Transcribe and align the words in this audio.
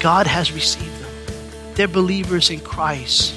God 0.00 0.26
has 0.26 0.52
received 0.52 1.00
them. 1.00 1.10
They're 1.74 1.88
believers 1.88 2.50
in 2.50 2.60
Christ. 2.60 3.34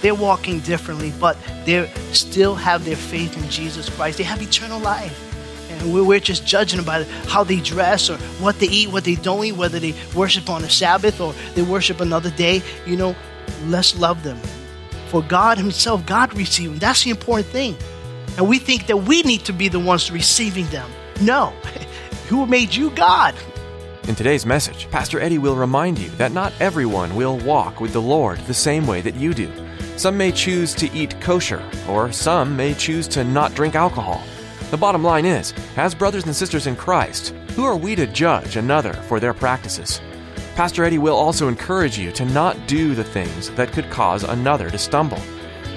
They're 0.00 0.14
walking 0.14 0.60
differently, 0.60 1.12
but 1.18 1.36
they 1.64 1.90
still 2.12 2.54
have 2.54 2.84
their 2.84 2.96
faith 2.96 3.36
in 3.36 3.48
Jesus 3.50 3.88
Christ. 3.88 4.18
They 4.18 4.24
have 4.24 4.42
eternal 4.42 4.78
life. 4.80 5.22
And 5.70 5.92
we're 5.92 6.20
just 6.20 6.46
judging 6.46 6.76
them 6.76 6.86
by 6.86 7.04
how 7.28 7.44
they 7.44 7.60
dress 7.60 8.08
or 8.08 8.16
what 8.38 8.58
they 8.58 8.68
eat, 8.68 8.90
what 8.90 9.04
they 9.04 9.16
don't 9.16 9.44
eat, 9.44 9.52
whether 9.52 9.78
they 9.78 9.94
worship 10.14 10.48
on 10.48 10.64
a 10.64 10.70
Sabbath 10.70 11.20
or 11.20 11.34
they 11.54 11.62
worship 11.62 12.00
another 12.00 12.30
day. 12.30 12.62
You 12.86 12.96
know, 12.96 13.16
let's 13.64 13.98
love 13.98 14.22
them. 14.22 14.38
For 15.08 15.22
God 15.22 15.58
Himself, 15.58 16.06
God 16.06 16.34
received 16.36 16.72
them. 16.72 16.78
That's 16.78 17.04
the 17.04 17.10
important 17.10 17.48
thing. 17.48 17.76
And 18.36 18.48
we 18.48 18.58
think 18.58 18.86
that 18.86 18.98
we 18.98 19.22
need 19.22 19.44
to 19.46 19.52
be 19.52 19.68
the 19.68 19.80
ones 19.80 20.10
receiving 20.10 20.66
them. 20.66 20.90
No. 21.20 21.52
Who 22.28 22.46
made 22.46 22.74
you? 22.74 22.90
God. 22.90 23.34
In 24.08 24.14
today's 24.14 24.46
message, 24.46 24.88
Pastor 24.92 25.18
Eddie 25.18 25.38
will 25.38 25.56
remind 25.56 25.98
you 25.98 26.10
that 26.10 26.30
not 26.30 26.52
everyone 26.60 27.16
will 27.16 27.38
walk 27.38 27.80
with 27.80 27.92
the 27.92 28.00
Lord 28.00 28.38
the 28.40 28.54
same 28.54 28.86
way 28.86 29.00
that 29.00 29.16
you 29.16 29.34
do. 29.34 29.50
Some 29.96 30.16
may 30.16 30.30
choose 30.30 30.74
to 30.74 30.88
eat 30.92 31.20
kosher, 31.20 31.60
or 31.88 32.12
some 32.12 32.56
may 32.56 32.72
choose 32.74 33.08
to 33.08 33.24
not 33.24 33.56
drink 33.56 33.74
alcohol. 33.74 34.22
The 34.70 34.76
bottom 34.76 35.02
line 35.02 35.26
is, 35.26 35.52
as 35.76 35.92
brothers 35.92 36.24
and 36.24 36.36
sisters 36.36 36.68
in 36.68 36.76
Christ, 36.76 37.34
who 37.56 37.64
are 37.64 37.76
we 37.76 37.96
to 37.96 38.06
judge 38.06 38.56
another 38.56 38.92
for 38.92 39.18
their 39.18 39.34
practices? 39.34 40.00
Pastor 40.54 40.84
Eddie 40.84 40.98
will 40.98 41.16
also 41.16 41.48
encourage 41.48 41.98
you 41.98 42.12
to 42.12 42.24
not 42.26 42.68
do 42.68 42.94
the 42.94 43.02
things 43.02 43.50
that 43.50 43.72
could 43.72 43.90
cause 43.90 44.22
another 44.22 44.70
to 44.70 44.78
stumble. 44.78 45.20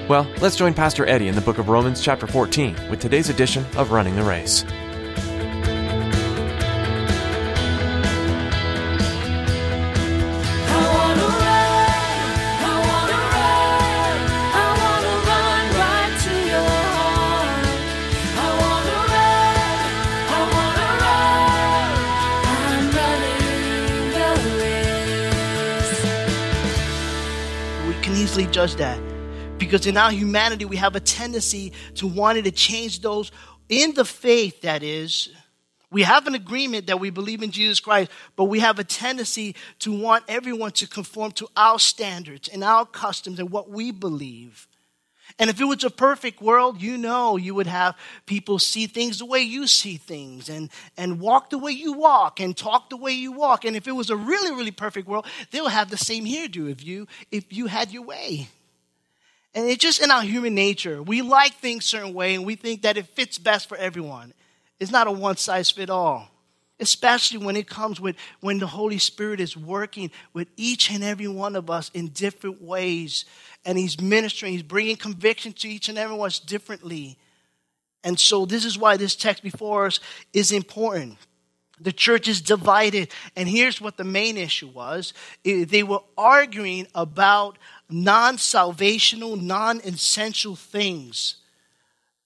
Well, 0.08 0.30
let's 0.40 0.56
join 0.56 0.72
Pastor 0.72 1.04
Eddie 1.04 1.26
in 1.26 1.34
the 1.34 1.40
book 1.40 1.58
of 1.58 1.68
Romans, 1.68 2.00
chapter 2.00 2.28
14, 2.28 2.76
with 2.88 3.00
today's 3.00 3.28
edition 3.28 3.66
of 3.76 3.90
Running 3.90 4.14
the 4.14 4.22
Race. 4.22 4.64
Judge 28.50 28.76
that. 28.76 29.00
Because 29.58 29.86
in 29.86 29.96
our 29.96 30.10
humanity, 30.10 30.64
we 30.64 30.76
have 30.76 30.96
a 30.96 31.00
tendency 31.00 31.72
to 31.96 32.06
wanting 32.06 32.44
to 32.44 32.50
change 32.50 33.00
those 33.00 33.30
in 33.68 33.94
the 33.94 34.04
faith, 34.04 34.62
that 34.62 34.82
is. 34.82 35.28
We 35.90 36.02
have 36.02 36.26
an 36.26 36.34
agreement 36.34 36.86
that 36.86 37.00
we 37.00 37.10
believe 37.10 37.42
in 37.42 37.50
Jesus 37.50 37.80
Christ, 37.80 38.10
but 38.36 38.44
we 38.44 38.60
have 38.60 38.78
a 38.78 38.84
tendency 38.84 39.56
to 39.80 39.92
want 39.92 40.24
everyone 40.28 40.70
to 40.72 40.88
conform 40.88 41.32
to 41.32 41.48
our 41.56 41.78
standards 41.78 42.48
and 42.48 42.62
our 42.62 42.86
customs 42.86 43.40
and 43.40 43.50
what 43.50 43.68
we 43.68 43.90
believe. 43.90 44.68
And 45.40 45.48
if 45.48 45.58
it 45.58 45.64
was 45.64 45.82
a 45.84 45.90
perfect 45.90 46.42
world, 46.42 46.82
you 46.82 46.98
know 46.98 47.38
you 47.38 47.54
would 47.54 47.66
have 47.66 47.96
people 48.26 48.58
see 48.58 48.86
things 48.86 49.20
the 49.20 49.24
way 49.24 49.40
you 49.40 49.66
see 49.66 49.96
things 49.96 50.50
and, 50.50 50.68
and 50.98 51.18
walk 51.18 51.48
the 51.48 51.56
way 51.56 51.72
you 51.72 51.94
walk 51.94 52.40
and 52.40 52.54
talk 52.54 52.90
the 52.90 52.98
way 52.98 53.12
you 53.12 53.32
walk. 53.32 53.64
And 53.64 53.74
if 53.74 53.88
it 53.88 53.92
was 53.92 54.10
a 54.10 54.16
really, 54.16 54.50
really 54.50 54.70
perfect 54.70 55.08
world, 55.08 55.24
they'll 55.50 55.68
have 55.68 55.88
the 55.88 55.96
same 55.96 56.26
hairdo 56.26 56.70
if 56.70 56.84
you 56.84 57.08
if 57.32 57.50
you 57.54 57.68
had 57.68 57.90
your 57.90 58.02
way. 58.02 58.48
And 59.54 59.66
it's 59.66 59.82
just 59.82 60.02
in 60.02 60.10
our 60.10 60.22
human 60.22 60.54
nature. 60.54 61.02
We 61.02 61.22
like 61.22 61.54
things 61.54 61.86
certain 61.86 62.12
way 62.12 62.34
and 62.34 62.44
we 62.44 62.54
think 62.54 62.82
that 62.82 62.98
it 62.98 63.06
fits 63.06 63.38
best 63.38 63.66
for 63.66 63.78
everyone. 63.78 64.34
It's 64.78 64.92
not 64.92 65.06
a 65.06 65.10
one 65.10 65.38
size 65.38 65.70
fit 65.70 65.88
all. 65.88 66.30
Especially 66.80 67.38
when 67.38 67.56
it 67.56 67.68
comes 67.68 68.00
with 68.00 68.16
when 68.40 68.58
the 68.58 68.66
Holy 68.66 68.98
Spirit 68.98 69.40
is 69.40 69.56
working 69.56 70.10
with 70.32 70.48
each 70.56 70.90
and 70.90 71.04
every 71.04 71.28
one 71.28 71.54
of 71.54 71.70
us 71.70 71.90
in 71.94 72.08
different 72.08 72.62
ways. 72.62 73.24
And 73.64 73.78
He's 73.78 74.00
ministering, 74.00 74.52
He's 74.52 74.62
bringing 74.62 74.96
conviction 74.96 75.52
to 75.54 75.68
each 75.68 75.88
and 75.88 75.98
every 75.98 76.16
one 76.16 76.26
of 76.26 76.32
us 76.32 76.38
differently. 76.38 77.18
And 78.02 78.18
so, 78.18 78.46
this 78.46 78.64
is 78.64 78.78
why 78.78 78.96
this 78.96 79.14
text 79.14 79.42
before 79.42 79.86
us 79.86 80.00
is 80.32 80.52
important. 80.52 81.18
The 81.80 81.92
church 81.92 82.28
is 82.28 82.40
divided. 82.40 83.08
And 83.36 83.48
here's 83.48 83.80
what 83.80 83.96
the 83.96 84.04
main 84.04 84.36
issue 84.36 84.68
was 84.68 85.14
they 85.44 85.82
were 85.82 86.02
arguing 86.16 86.86
about 86.94 87.58
non 87.88 88.36
salvational, 88.36 89.40
non 89.40 89.80
essential 89.80 90.56
things. 90.56 91.36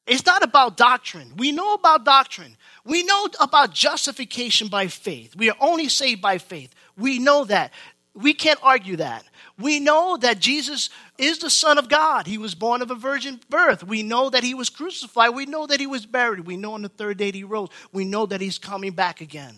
It's 0.06 0.26
not 0.26 0.42
about 0.42 0.76
doctrine. 0.76 1.32
We 1.36 1.50
know 1.50 1.74
about 1.74 2.04
doctrine. 2.04 2.56
We 2.84 3.02
know 3.04 3.28
about 3.40 3.72
justification 3.72 4.68
by 4.68 4.88
faith. 4.88 5.34
We 5.34 5.48
are 5.50 5.56
only 5.60 5.88
saved 5.88 6.20
by 6.20 6.38
faith. 6.38 6.74
We 6.96 7.18
know 7.18 7.44
that. 7.46 7.72
We 8.14 8.34
can't 8.34 8.60
argue 8.62 8.96
that. 8.96 9.24
We 9.58 9.80
know 9.80 10.16
that 10.18 10.40
Jesus 10.40 10.90
is 11.16 11.38
the 11.38 11.48
Son 11.48 11.78
of 11.78 11.88
God. 11.88 12.26
He 12.26 12.38
was 12.38 12.54
born 12.54 12.82
of 12.82 12.90
a 12.90 12.94
virgin 12.94 13.40
birth. 13.48 13.82
We 13.82 14.02
know 14.02 14.28
that 14.30 14.44
he 14.44 14.52
was 14.54 14.68
crucified. 14.68 15.34
We 15.34 15.46
know 15.46 15.66
that 15.66 15.80
he 15.80 15.86
was 15.86 16.06
buried. 16.06 16.40
We 16.40 16.56
know 16.56 16.74
on 16.74 16.82
the 16.82 16.88
third 16.88 17.16
day 17.16 17.32
he 17.32 17.44
rose. 17.44 17.70
We 17.92 18.04
know 18.04 18.26
that 18.26 18.40
he's 18.40 18.58
coming 18.58 18.92
back 18.92 19.20
again. 19.20 19.54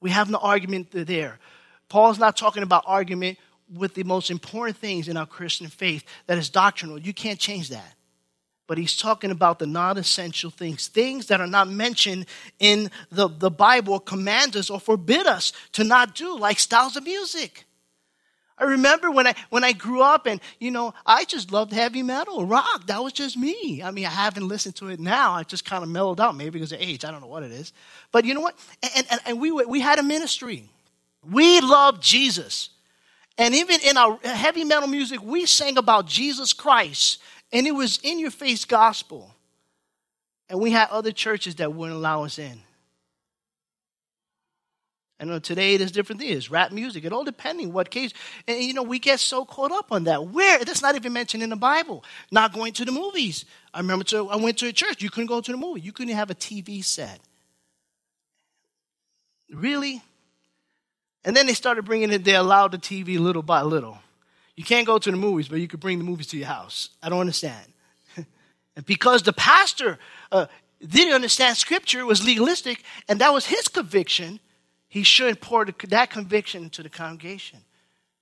We 0.00 0.10
have 0.10 0.30
no 0.30 0.38
argument 0.38 0.88
there. 0.92 1.38
Paul's 1.88 2.18
not 2.18 2.36
talking 2.36 2.62
about 2.62 2.84
argument 2.86 3.38
with 3.72 3.94
the 3.94 4.04
most 4.04 4.30
important 4.30 4.76
things 4.76 5.08
in 5.08 5.16
our 5.16 5.26
Christian 5.26 5.66
faith 5.66 6.04
that 6.26 6.38
is 6.38 6.50
doctrinal. 6.50 6.98
You 6.98 7.12
can't 7.12 7.38
change 7.38 7.70
that 7.70 7.94
but 8.72 8.78
he's 8.78 8.96
talking 8.96 9.30
about 9.30 9.58
the 9.58 9.66
non 9.66 9.98
essential 9.98 10.48
things, 10.48 10.88
things 10.88 11.26
that 11.26 11.42
are 11.42 11.46
not 11.46 11.68
mentioned 11.68 12.24
in 12.58 12.90
the, 13.10 13.28
the 13.28 13.50
Bible, 13.50 14.00
command 14.00 14.56
us 14.56 14.70
or 14.70 14.80
forbid 14.80 15.26
us 15.26 15.52
to 15.72 15.84
not 15.84 16.14
do, 16.14 16.38
like 16.38 16.58
styles 16.58 16.96
of 16.96 17.04
music. 17.04 17.66
I 18.56 18.64
remember 18.64 19.10
when 19.10 19.26
I 19.26 19.34
when 19.50 19.62
I 19.62 19.72
grew 19.72 20.00
up 20.00 20.24
and 20.24 20.40
you 20.58 20.70
know 20.70 20.94
I 21.04 21.26
just 21.26 21.52
loved 21.52 21.70
heavy 21.70 22.02
metal, 22.02 22.46
rock. 22.46 22.86
That 22.86 23.04
was 23.04 23.12
just 23.12 23.36
me. 23.36 23.82
I 23.82 23.90
mean, 23.90 24.06
I 24.06 24.08
haven't 24.08 24.48
listened 24.48 24.76
to 24.76 24.88
it 24.88 24.98
now. 24.98 25.34
I 25.34 25.42
just 25.42 25.66
kind 25.66 25.82
of 25.82 25.90
mellowed 25.90 26.18
out, 26.18 26.34
maybe 26.34 26.52
because 26.52 26.72
of 26.72 26.80
age. 26.80 27.04
I 27.04 27.10
don't 27.10 27.20
know 27.20 27.26
what 27.26 27.42
it 27.42 27.52
is, 27.52 27.74
but 28.10 28.24
you 28.24 28.32
know 28.32 28.40
what? 28.40 28.58
And 28.96 29.06
and, 29.10 29.20
and 29.26 29.38
we 29.38 29.50
we 29.50 29.80
had 29.80 29.98
a 29.98 30.02
ministry. 30.02 30.64
We 31.30 31.60
loved 31.60 32.02
Jesus, 32.02 32.70
and 33.36 33.54
even 33.54 33.80
in 33.82 33.98
our 33.98 34.16
heavy 34.24 34.64
metal 34.64 34.88
music, 34.88 35.22
we 35.22 35.44
sang 35.44 35.76
about 35.76 36.06
Jesus 36.06 36.54
Christ 36.54 37.18
and 37.52 37.66
it 37.66 37.72
was 37.72 38.00
in 38.02 38.18
your 38.18 38.30
face 38.30 38.64
gospel. 38.64 39.34
And 40.48 40.60
we 40.60 40.70
had 40.70 40.88
other 40.90 41.12
churches 41.12 41.56
that 41.56 41.72
wouldn't 41.72 41.96
allow 41.96 42.24
us 42.24 42.38
in. 42.38 42.60
I 45.22 45.24
know 45.24 45.38
today 45.38 45.76
there's 45.76 45.92
different 45.92 46.20
things, 46.20 46.50
rap 46.50 46.72
music, 46.72 47.04
it 47.04 47.12
all 47.12 47.22
depending 47.22 47.72
what 47.72 47.90
case. 47.90 48.12
And 48.48 48.60
you 48.60 48.74
know, 48.74 48.82
we 48.82 48.98
get 48.98 49.20
so 49.20 49.44
caught 49.44 49.70
up 49.70 49.92
on 49.92 50.04
that. 50.04 50.26
Where 50.28 50.64
that's 50.64 50.82
not 50.82 50.96
even 50.96 51.12
mentioned 51.12 51.44
in 51.44 51.50
the 51.50 51.56
Bible. 51.56 52.04
Not 52.32 52.52
going 52.52 52.72
to 52.72 52.84
the 52.84 52.90
movies. 52.90 53.44
I 53.72 53.78
remember 53.78 54.04
to, 54.06 54.28
I 54.28 54.36
went 54.36 54.58
to 54.58 54.66
a 54.66 54.72
church. 54.72 55.00
You 55.00 55.10
couldn't 55.10 55.28
go 55.28 55.40
to 55.40 55.52
the 55.52 55.56
movie. 55.56 55.80
You 55.80 55.92
couldn't 55.92 56.14
have 56.16 56.30
a 56.30 56.34
TV 56.34 56.82
set. 56.82 57.20
Really? 59.48 60.02
And 61.24 61.36
then 61.36 61.46
they 61.46 61.54
started 61.54 61.84
bringing 61.84 62.12
it. 62.12 62.24
They 62.24 62.34
allowed 62.34 62.72
the 62.72 62.78
TV 62.78 63.16
little 63.20 63.42
by 63.42 63.62
little. 63.62 64.01
You 64.56 64.64
can't 64.64 64.86
go 64.86 64.98
to 64.98 65.10
the 65.10 65.16
movies, 65.16 65.48
but 65.48 65.60
you 65.60 65.68
could 65.68 65.80
bring 65.80 65.98
the 65.98 66.04
movies 66.04 66.26
to 66.28 66.36
your 66.36 66.46
house. 66.46 66.90
I 67.02 67.08
don't 67.08 67.20
understand. 67.20 67.72
and 68.16 68.84
because 68.86 69.22
the 69.22 69.32
pastor 69.32 69.98
uh, 70.30 70.46
didn't 70.86 71.14
understand 71.14 71.56
scripture, 71.56 72.04
was 72.04 72.24
legalistic, 72.24 72.82
and 73.08 73.20
that 73.20 73.32
was 73.32 73.46
his 73.46 73.68
conviction, 73.68 74.40
he 74.88 75.02
should 75.02 75.40
pour 75.40 75.64
that 75.64 76.10
conviction 76.10 76.64
into 76.64 76.82
the 76.82 76.90
congregation. 76.90 77.60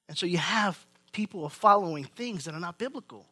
And 0.09 0.17
so 0.17 0.27
you 0.27 0.39
have 0.39 0.85
people 1.13 1.49
following 1.49 2.05
things 2.05 2.45
that 2.45 2.55
are 2.55 2.61
not 2.61 2.79
biblical. 2.79 3.27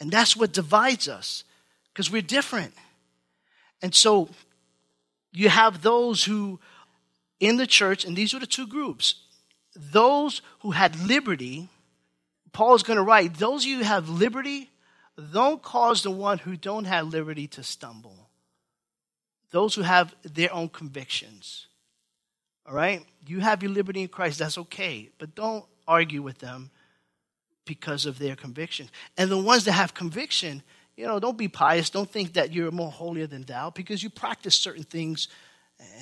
And 0.00 0.10
that's 0.10 0.36
what 0.36 0.52
divides 0.52 1.08
us, 1.08 1.44
because 1.92 2.10
we're 2.10 2.22
different. 2.22 2.74
And 3.80 3.94
so 3.94 4.28
you 5.32 5.48
have 5.48 5.82
those 5.82 6.24
who, 6.24 6.58
in 7.38 7.58
the 7.58 7.66
church, 7.66 8.04
and 8.04 8.16
these 8.16 8.34
are 8.34 8.40
the 8.40 8.46
two 8.46 8.66
groups 8.66 9.16
those 9.76 10.40
who 10.60 10.70
had 10.70 10.94
liberty 11.00 11.68
Paul 12.54 12.74
is 12.74 12.82
going 12.82 12.96
to 12.96 13.02
write, 13.02 13.34
those 13.34 13.66
you 13.66 13.78
who 13.78 13.84
have 13.84 14.08
liberty, 14.08 14.70
don't 15.32 15.60
cause 15.60 16.02
the 16.02 16.10
one 16.10 16.38
who 16.38 16.56
don't 16.56 16.86
have 16.86 17.08
liberty 17.08 17.46
to 17.48 17.62
stumble. 17.62 18.30
Those 19.50 19.74
who 19.74 19.82
have 19.82 20.14
their 20.22 20.52
own 20.54 20.68
convictions. 20.68 21.66
All 22.66 22.74
right? 22.74 23.04
You 23.26 23.40
have 23.40 23.62
your 23.62 23.72
liberty 23.72 24.02
in 24.02 24.08
Christ. 24.08 24.38
That's 24.38 24.56
okay. 24.56 25.10
But 25.18 25.34
don't 25.34 25.64
argue 25.86 26.22
with 26.22 26.38
them 26.38 26.70
because 27.66 28.06
of 28.06 28.18
their 28.18 28.36
conviction. 28.36 28.88
And 29.18 29.30
the 29.30 29.38
ones 29.38 29.64
that 29.64 29.72
have 29.72 29.92
conviction, 29.92 30.62
you 30.96 31.06
know, 31.06 31.18
don't 31.18 31.36
be 31.36 31.48
pious. 31.48 31.90
Don't 31.90 32.10
think 32.10 32.34
that 32.34 32.52
you're 32.52 32.70
more 32.70 32.90
holier 32.90 33.26
than 33.26 33.42
thou 33.42 33.70
because 33.70 34.02
you 34.02 34.10
practice 34.10 34.54
certain 34.54 34.84
things 34.84 35.28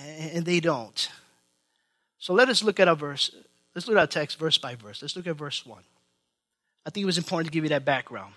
and 0.07 0.45
they 0.45 0.61
don't. 0.61 1.09
So 2.19 2.35
let 2.35 2.49
us 2.49 2.63
look 2.63 2.79
at 2.79 2.89
our 2.89 2.97
verse. 2.97 3.35
Let's 3.75 3.89
look 3.89 3.97
at 3.97 4.01
our 4.01 4.07
text 4.07 4.39
verse 4.39 4.59
by 4.59 4.75
verse. 4.75 5.01
Let's 5.01 5.17
look 5.17 5.27
at 5.27 5.37
verse 5.37 5.65
1. 5.65 5.83
I 6.85 6.91
think 6.91 7.03
it 7.03 7.07
was 7.07 7.19
important 7.19 7.47
to 7.47 7.53
give 7.53 7.65
you 7.65 7.71
that 7.71 7.85
background. 7.85 8.35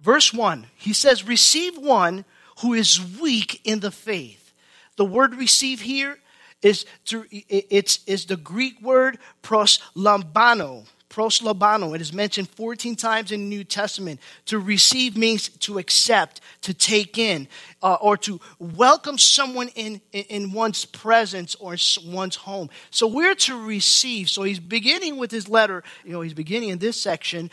Verse 0.00 0.32
1, 0.32 0.66
he 0.76 0.92
says, 0.92 1.26
Receive 1.26 1.76
one 1.78 2.24
who 2.60 2.74
is 2.74 3.00
weak 3.20 3.60
in 3.64 3.80
the 3.80 3.90
faith. 3.90 4.52
The 4.96 5.04
word 5.04 5.34
receive 5.34 5.80
here 5.80 6.18
is, 6.62 6.86
to, 7.06 7.24
it's, 7.30 8.00
is 8.06 8.26
the 8.26 8.36
Greek 8.36 8.80
word 8.80 9.18
proslambano. 9.42 10.86
Proslambano. 11.14 11.94
It 11.94 12.00
is 12.00 12.12
mentioned 12.12 12.48
14 12.50 12.96
times 12.96 13.30
in 13.30 13.40
the 13.40 13.46
New 13.46 13.62
Testament. 13.62 14.18
To 14.46 14.58
receive 14.58 15.16
means 15.16 15.48
to 15.48 15.78
accept, 15.78 16.40
to 16.62 16.74
take 16.74 17.18
in, 17.18 17.46
uh, 17.82 17.94
or 18.00 18.16
to 18.18 18.40
welcome 18.58 19.16
someone 19.16 19.68
in, 19.76 20.00
in 20.12 20.52
one's 20.52 20.84
presence 20.84 21.54
or 21.54 21.76
one's 22.04 22.34
home. 22.34 22.68
So 22.90 23.06
we're 23.06 23.36
to 23.36 23.64
receive. 23.64 24.28
So 24.28 24.42
he's 24.42 24.58
beginning 24.58 25.16
with 25.16 25.30
his 25.30 25.48
letter, 25.48 25.84
you 26.04 26.12
know, 26.12 26.20
he's 26.20 26.34
beginning 26.34 26.70
in 26.70 26.78
this 26.78 27.00
section 27.00 27.50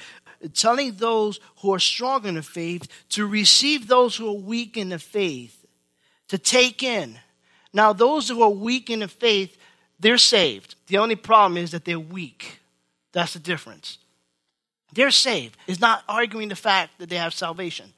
telling 0.56 0.94
those 0.94 1.40
who 1.58 1.72
are 1.72 1.80
strong 1.80 2.26
in 2.26 2.34
the 2.34 2.42
faith 2.42 2.88
to 3.10 3.28
receive 3.28 3.88
those 3.88 4.16
who 4.16 4.28
are 4.28 4.40
weak 4.40 4.76
in 4.76 4.90
the 4.90 4.98
faith, 4.98 5.68
to 6.30 6.40
take 6.40 6.82
in. 6.82 7.20
Now, 7.74 7.94
those 7.94 8.28
who 8.28 8.42
are 8.42 8.50
weak 8.50 8.90
in 8.90 9.02
the 9.02 9.08
faith, 9.08 9.56
they're 10.00 10.18
saved. 10.18 10.74
The 10.88 10.98
only 10.98 11.16
problem 11.16 11.58
is 11.58 11.70
that 11.72 11.86
they're 11.86 12.00
weak. 12.00 12.61
That's 13.14 13.34
the 13.34 13.40
difference. 13.40 13.98
They're 14.94 15.12
saved. 15.12 15.58
It's 15.68 15.80
not 15.80 16.04
arguing 16.08 16.50
the 16.50 16.56
fact 16.56 17.00
that 17.00 17.10
they 17.10 17.18
have 17.18 17.34
salvation. 17.34 17.94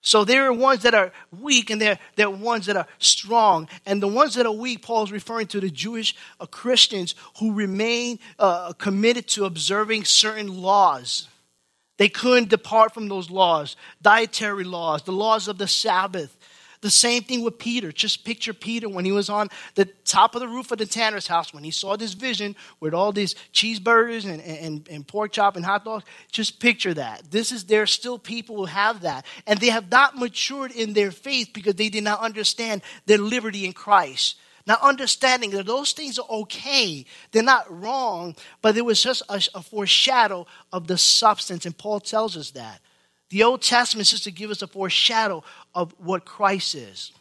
So 0.00 0.24
there 0.24 0.46
are 0.46 0.52
ones 0.52 0.82
that 0.82 0.94
are 0.94 1.12
weak 1.38 1.70
and 1.70 1.80
there, 1.80 1.98
are 2.18 2.30
ones 2.30 2.66
that 2.66 2.76
are 2.76 2.86
strong. 2.98 3.68
And 3.84 4.02
the 4.02 4.08
ones 4.08 4.34
that 4.34 4.46
are 4.46 4.52
weak, 4.52 4.82
Paul 4.82 5.04
is 5.04 5.12
referring 5.12 5.48
to 5.48 5.60
the 5.60 5.70
Jewish 5.70 6.14
uh, 6.38 6.46
Christians 6.46 7.14
who 7.40 7.52
remain 7.52 8.18
uh, 8.38 8.72
committed 8.74 9.26
to 9.28 9.44
observing 9.44 10.04
certain 10.04 10.62
laws. 10.62 11.28
They 11.96 12.08
couldn't 12.08 12.48
depart 12.48 12.94
from 12.94 13.08
those 13.08 13.28
laws, 13.28 13.76
dietary 14.00 14.62
laws, 14.62 15.02
the 15.02 15.12
laws 15.12 15.48
of 15.48 15.58
the 15.58 15.66
Sabbath. 15.66 16.37
The 16.80 16.90
same 16.90 17.22
thing 17.22 17.42
with 17.42 17.58
Peter. 17.58 17.90
Just 17.90 18.24
picture 18.24 18.52
Peter 18.52 18.88
when 18.88 19.04
he 19.04 19.10
was 19.10 19.28
on 19.28 19.48
the 19.74 19.86
top 20.04 20.34
of 20.34 20.40
the 20.40 20.48
roof 20.48 20.70
of 20.70 20.78
the 20.78 20.86
tanner's 20.86 21.26
house, 21.26 21.52
when 21.52 21.64
he 21.64 21.70
saw 21.70 21.96
this 21.96 22.14
vision 22.14 22.54
with 22.78 22.94
all 22.94 23.10
these 23.10 23.34
cheeseburgers 23.52 24.24
and, 24.24 24.40
and, 24.40 24.88
and 24.88 25.06
pork 25.06 25.32
chop 25.32 25.56
and 25.56 25.64
hot 25.64 25.84
dogs. 25.84 26.04
Just 26.30 26.60
picture 26.60 26.94
that. 26.94 27.30
This 27.30 27.50
is, 27.50 27.64
there 27.64 27.86
still 27.86 28.18
people 28.18 28.56
who 28.56 28.66
have 28.66 29.00
that. 29.00 29.26
And 29.46 29.58
they 29.58 29.70
have 29.70 29.90
not 29.90 30.16
matured 30.16 30.70
in 30.70 30.92
their 30.92 31.10
faith 31.10 31.50
because 31.52 31.74
they 31.74 31.88
did 31.88 32.04
not 32.04 32.20
understand 32.20 32.82
their 33.06 33.18
liberty 33.18 33.64
in 33.64 33.72
Christ. 33.72 34.36
Now, 34.68 34.76
understanding 34.82 35.50
that 35.52 35.64
those 35.64 35.92
things 35.92 36.18
are 36.18 36.28
okay, 36.28 37.06
they're 37.32 37.42
not 37.42 37.64
wrong, 37.70 38.36
but 38.60 38.76
it 38.76 38.84
was 38.84 39.02
just 39.02 39.22
a, 39.30 39.42
a 39.54 39.62
foreshadow 39.62 40.46
of 40.70 40.86
the 40.86 40.98
substance, 40.98 41.64
and 41.64 41.76
Paul 41.76 42.00
tells 42.00 42.36
us 42.36 42.50
that. 42.50 42.80
The 43.30 43.42
Old 43.44 43.62
Testament 43.62 44.06
is 44.06 44.10
just 44.10 44.24
to 44.24 44.30
give 44.30 44.50
us 44.50 44.60
a 44.60 44.66
foreshadow 44.66 45.42
of 45.74 45.94
what 45.98 46.24
Christ 46.24 46.74
is. 46.74 47.12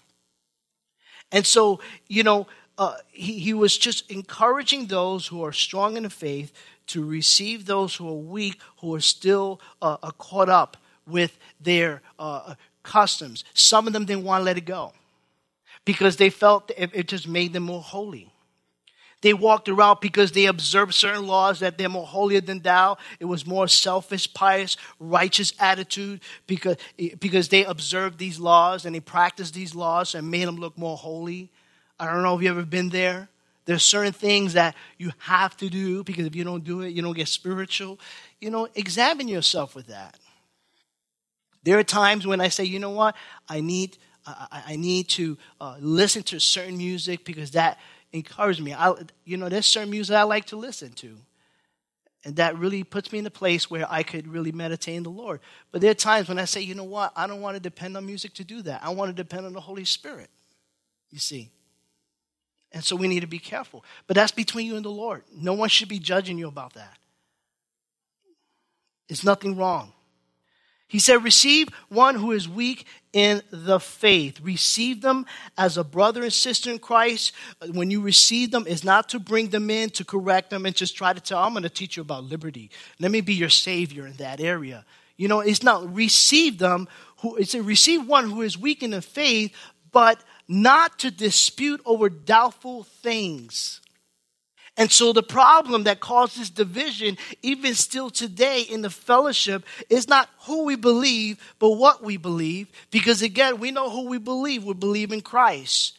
And 1.32 1.46
so, 1.46 1.80
you 2.08 2.24
know, 2.24 2.48
uh, 2.78 2.96
he, 3.12 3.40
he 3.40 3.54
was 3.54 3.78
just 3.78 4.10
encouraging 4.10 4.88
those 4.88 5.28
who 5.28 5.44
are 5.44 5.52
strong 5.52 5.98
in 5.98 6.04
the 6.04 6.10
faith 6.10 6.54
to 6.88 7.04
receive 7.04 7.66
those 7.66 7.96
who 7.96 8.08
are 8.08 8.14
weak, 8.14 8.60
who 8.80 8.96
are 8.96 9.02
still 9.02 9.60
uh, 9.82 9.98
uh 10.02 10.12
caught 10.12 10.50
up 10.50 10.78
with 11.06 11.38
their 11.60 12.02
uh, 12.20 12.56
customs. 12.84 13.44
Some 13.54 13.88
of 13.88 13.94
them 13.94 14.06
didn't 14.06 14.24
want 14.24 14.42
to 14.42 14.46
let 14.46 14.58
it 14.58 14.66
go 14.66 14.94
because 15.86 16.18
they 16.18 16.30
felt 16.30 16.72
it 16.78 17.08
just 17.08 17.28
made 17.28 17.54
them 17.54 17.64
more 17.64 17.82
holy. 17.82 18.32
They 19.28 19.34
walked 19.34 19.68
around 19.68 20.00
because 20.00 20.32
they 20.32 20.46
observed 20.46 20.94
certain 20.94 21.28
laws 21.28 21.60
that 21.60 21.78
they're 21.78 21.90
more 21.90 22.08
holier 22.08 22.40
than 22.40 22.62
thou. 22.62 22.98
It 23.20 23.26
was 23.26 23.46
more 23.46 23.68
selfish, 23.68 24.34
pious, 24.34 24.78
righteous 25.02 25.52
attitude 25.60 26.22
because, 26.46 26.78
because 27.20 27.50
they 27.50 27.66
observed 27.66 28.20
these 28.20 28.40
laws 28.40 28.86
and 28.86 28.96
they 28.96 29.02
practiced 29.02 29.54
these 29.54 29.76
laws 29.76 30.16
and 30.16 30.32
made 30.32 30.48
them 30.48 30.56
look 30.56 30.78
more 30.78 30.96
holy. 30.96 31.52
I 32.00 32.06
don't 32.06 32.24
know 32.24 32.38
if 32.38 32.42
you've 32.42 32.56
ever 32.56 32.66
been 32.66 32.88
there. 32.88 33.28
There's 33.66 33.84
certain 33.84 34.14
things 34.14 34.54
that 34.54 34.76
you 34.98 35.12
have 35.18 35.58
to 35.58 35.68
do 35.68 36.06
because 36.06 36.26
if 36.26 36.34
you 36.34 36.46
don't 36.46 36.64
do 36.64 36.80
it, 36.80 36.92
you 36.92 37.02
don't 37.02 37.14
get 37.14 37.28
spiritual. 37.28 38.00
You 38.40 38.50
know, 38.50 38.70
examine 38.76 39.28
yourself 39.28 39.76
with 39.76 39.88
that. 39.88 40.18
There 41.64 41.78
are 41.78 41.84
times 41.84 42.26
when 42.26 42.40
I 42.40 42.48
say, 42.48 42.64
you 42.64 42.80
know 42.80 42.92
what? 42.92 43.14
I 43.50 43.60
need 43.60 43.98
I, 44.26 44.64
I 44.68 44.76
need 44.76 45.08
to 45.10 45.38
uh, 45.62 45.78
listen 45.80 46.24
to 46.24 46.40
certain 46.40 46.78
music 46.78 47.24
because 47.24 47.52
that 47.52 47.78
encourages 48.18 48.62
me. 48.62 48.74
I, 48.74 48.94
you 49.26 49.38
know, 49.38 49.50
there's 49.50 49.66
certain 49.66 49.90
music 49.90 50.16
I 50.16 50.24
like 50.24 50.46
to 50.46 50.56
listen 50.56 50.92
to. 50.94 51.18
And 52.26 52.36
that 52.38 52.58
really 52.58 52.84
puts 52.84 53.12
me 53.12 53.20
in 53.20 53.26
a 53.26 53.32
place 53.32 53.70
where 53.70 53.86
I 53.90 54.04
could 54.04 54.28
really 54.28 54.52
meditate 54.52 54.96
in 54.96 55.04
the 55.04 55.10
Lord. 55.10 55.40
But 55.72 55.82
there 55.82 55.92
are 55.92 55.96
times 55.96 56.28
when 56.28 56.40
I 56.40 56.46
say, 56.46 56.62
you 56.62 56.76
know 56.76 56.84
what? 56.84 57.14
I 57.16 57.26
don't 57.28 57.42
want 57.42 57.56
to 57.56 57.60
depend 57.62 57.96
on 57.96 58.06
music 58.06 58.34
to 58.36 58.44
do 58.44 58.62
that. 58.64 58.84
I 58.84 58.90
want 58.90 59.10
to 59.10 59.14
depend 59.14 59.46
on 59.46 59.54
the 59.54 59.62
Holy 59.62 59.86
Spirit, 59.86 60.30
you 61.10 61.20
see. 61.20 61.52
And 62.74 62.84
so 62.84 62.96
we 62.96 63.08
need 63.08 63.22
to 63.22 63.28
be 63.28 63.40
careful. 63.40 63.86
But 64.08 64.16
that's 64.16 64.32
between 64.34 64.66
you 64.68 64.76
and 64.76 64.84
the 64.84 64.90
Lord. 64.90 65.24
No 65.34 65.54
one 65.54 65.70
should 65.70 65.88
be 65.88 66.00
judging 66.00 66.38
you 66.38 66.48
about 66.48 66.74
that. 66.74 66.98
It's 69.08 69.24
nothing 69.24 69.56
wrong. 69.56 69.94
He 70.88 71.00
said, 71.00 71.24
Receive 71.24 71.70
one 71.90 72.16
who 72.16 72.32
is 72.32 72.48
weak 72.48 72.86
in 73.12 73.42
the 73.52 73.80
faith. 73.80 74.40
Receive 74.42 75.02
them 75.02 75.26
as 75.58 75.78
a 75.78 75.84
brother 75.84 76.24
and 76.24 76.32
sister 76.32 76.72
in 76.72 76.80
Christ. 76.80 77.34
When 77.72 77.92
you 77.92 78.02
receive 78.02 78.52
them, 78.52 78.66
is 78.68 78.84
not 78.84 79.10
to 79.10 79.20
bring 79.20 79.50
them 79.50 79.70
in, 79.70 79.90
to 79.92 80.06
correct 80.06 80.50
them, 80.50 80.66
and 80.66 80.76
just 80.76 80.96
try 80.96 81.14
to 81.14 81.20
tell, 81.20 81.40
I'm 81.40 81.54
going 81.54 81.64
to 81.64 81.70
teach 81.70 81.98
you 81.98 82.02
about 82.02 82.24
liberty. 82.24 82.72
Let 83.00 83.12
me 83.12 83.22
be 83.22 83.34
your 83.34 83.50
savior 83.50 84.08
in 84.08 84.14
that 84.14 84.40
area. 84.40 84.86
You 85.18 85.28
know, 85.28 85.40
it's 85.40 85.64
not 85.64 85.94
receive 85.94 86.60
them, 86.60 86.88
who 87.22 87.36
it's 87.38 87.56
a 87.56 87.62
receive 87.62 88.08
one 88.08 88.30
who 88.30 88.42
is 88.44 88.58
weak 88.58 88.84
in 88.84 88.92
the 88.92 89.02
faith, 89.02 89.54
but 89.92 90.24
not 90.48 91.00
to 91.00 91.12
dispute 91.12 91.82
over 91.86 92.10
doubtful 92.10 92.84
things. 92.84 93.82
And 94.78 94.92
so 94.92 95.12
the 95.12 95.24
problem 95.24 95.86
that 95.86 96.00
causes 96.00 96.52
division, 96.52 97.18
even 97.42 97.74
still 97.74 98.12
today 98.12 98.62
in 98.62 98.84
the 98.84 98.92
fellowship, 98.92 99.66
is 99.90 100.08
not 100.08 100.30
who 100.42 100.66
we 100.66 100.76
believe, 100.76 101.40
but 101.58 101.72
what 101.72 102.04
we 102.04 102.18
believe. 102.18 102.68
Because 102.92 103.24
again, 103.24 103.60
we 103.60 103.72
know 103.72 103.90
who 103.90 104.08
we 104.08 104.20
believe. 104.20 104.64
We 104.64 104.76
believe 104.76 105.12
in 105.12 105.22
Christ. 105.22 105.98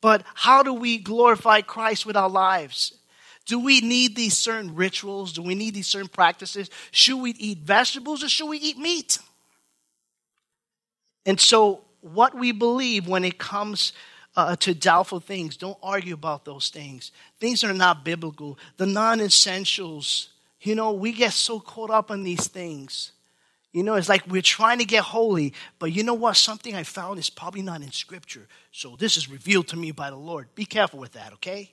But 0.00 0.24
how 0.34 0.62
do 0.62 0.72
we 0.72 0.96
glorify 0.96 1.60
Christ 1.60 2.06
with 2.06 2.16
our 2.16 2.30
lives? 2.30 2.94
Do 3.46 3.58
we 3.58 3.82
need 3.82 4.16
these 4.16 4.36
certain 4.38 4.74
rituals? 4.74 5.34
Do 5.34 5.42
we 5.42 5.54
need 5.54 5.74
these 5.74 5.86
certain 5.86 6.08
practices? 6.08 6.70
Should 6.92 7.20
we 7.20 7.32
eat 7.32 7.58
vegetables 7.58 8.24
or 8.24 8.28
should 8.30 8.48
we 8.48 8.56
eat 8.56 8.78
meat? 8.78 9.18
And 11.26 11.38
so, 11.38 11.82
what 12.00 12.34
we 12.34 12.52
believe 12.52 13.06
when 13.06 13.24
it 13.24 13.38
comes 13.38 13.92
uh, 14.36 14.56
to 14.56 14.74
doubtful 14.74 15.20
things. 15.20 15.56
Don't 15.56 15.78
argue 15.82 16.14
about 16.14 16.44
those 16.44 16.68
things. 16.68 17.12
Things 17.38 17.62
are 17.64 17.72
not 17.72 18.04
biblical. 18.04 18.58
The 18.76 18.86
non 18.86 19.20
essentials, 19.20 20.30
you 20.60 20.74
know, 20.74 20.92
we 20.92 21.12
get 21.12 21.32
so 21.32 21.60
caught 21.60 21.90
up 21.90 22.10
on 22.10 22.22
these 22.22 22.48
things. 22.48 23.12
You 23.72 23.82
know, 23.82 23.94
it's 23.94 24.08
like 24.08 24.26
we're 24.28 24.40
trying 24.40 24.78
to 24.78 24.84
get 24.84 25.02
holy, 25.02 25.52
but 25.80 25.92
you 25.92 26.04
know 26.04 26.14
what? 26.14 26.36
Something 26.36 26.76
I 26.76 26.84
found 26.84 27.18
is 27.18 27.28
probably 27.28 27.62
not 27.62 27.82
in 27.82 27.90
Scripture. 27.90 28.46
So 28.70 28.94
this 28.96 29.16
is 29.16 29.28
revealed 29.28 29.66
to 29.68 29.76
me 29.76 29.90
by 29.90 30.10
the 30.10 30.16
Lord. 30.16 30.46
Be 30.54 30.64
careful 30.64 31.00
with 31.00 31.12
that, 31.12 31.32
okay? 31.34 31.72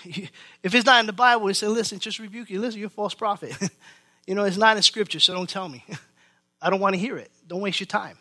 if 0.04 0.74
it's 0.74 0.84
not 0.84 1.00
in 1.00 1.06
the 1.06 1.14
Bible, 1.14 1.48
it 1.48 1.54
says, 1.54 1.70
listen, 1.70 1.98
just 1.98 2.18
rebuke 2.18 2.50
you. 2.50 2.60
Listen, 2.60 2.78
you're 2.78 2.88
a 2.88 2.90
false 2.90 3.14
prophet. 3.14 3.56
you 4.26 4.34
know, 4.34 4.44
it's 4.44 4.58
not 4.58 4.76
in 4.76 4.82
Scripture, 4.82 5.18
so 5.18 5.32
don't 5.32 5.48
tell 5.48 5.68
me. 5.68 5.82
I 6.60 6.68
don't 6.68 6.80
want 6.80 6.94
to 6.94 7.00
hear 7.00 7.16
it. 7.16 7.30
Don't 7.46 7.62
waste 7.62 7.80
your 7.80 7.86
time. 7.86 8.18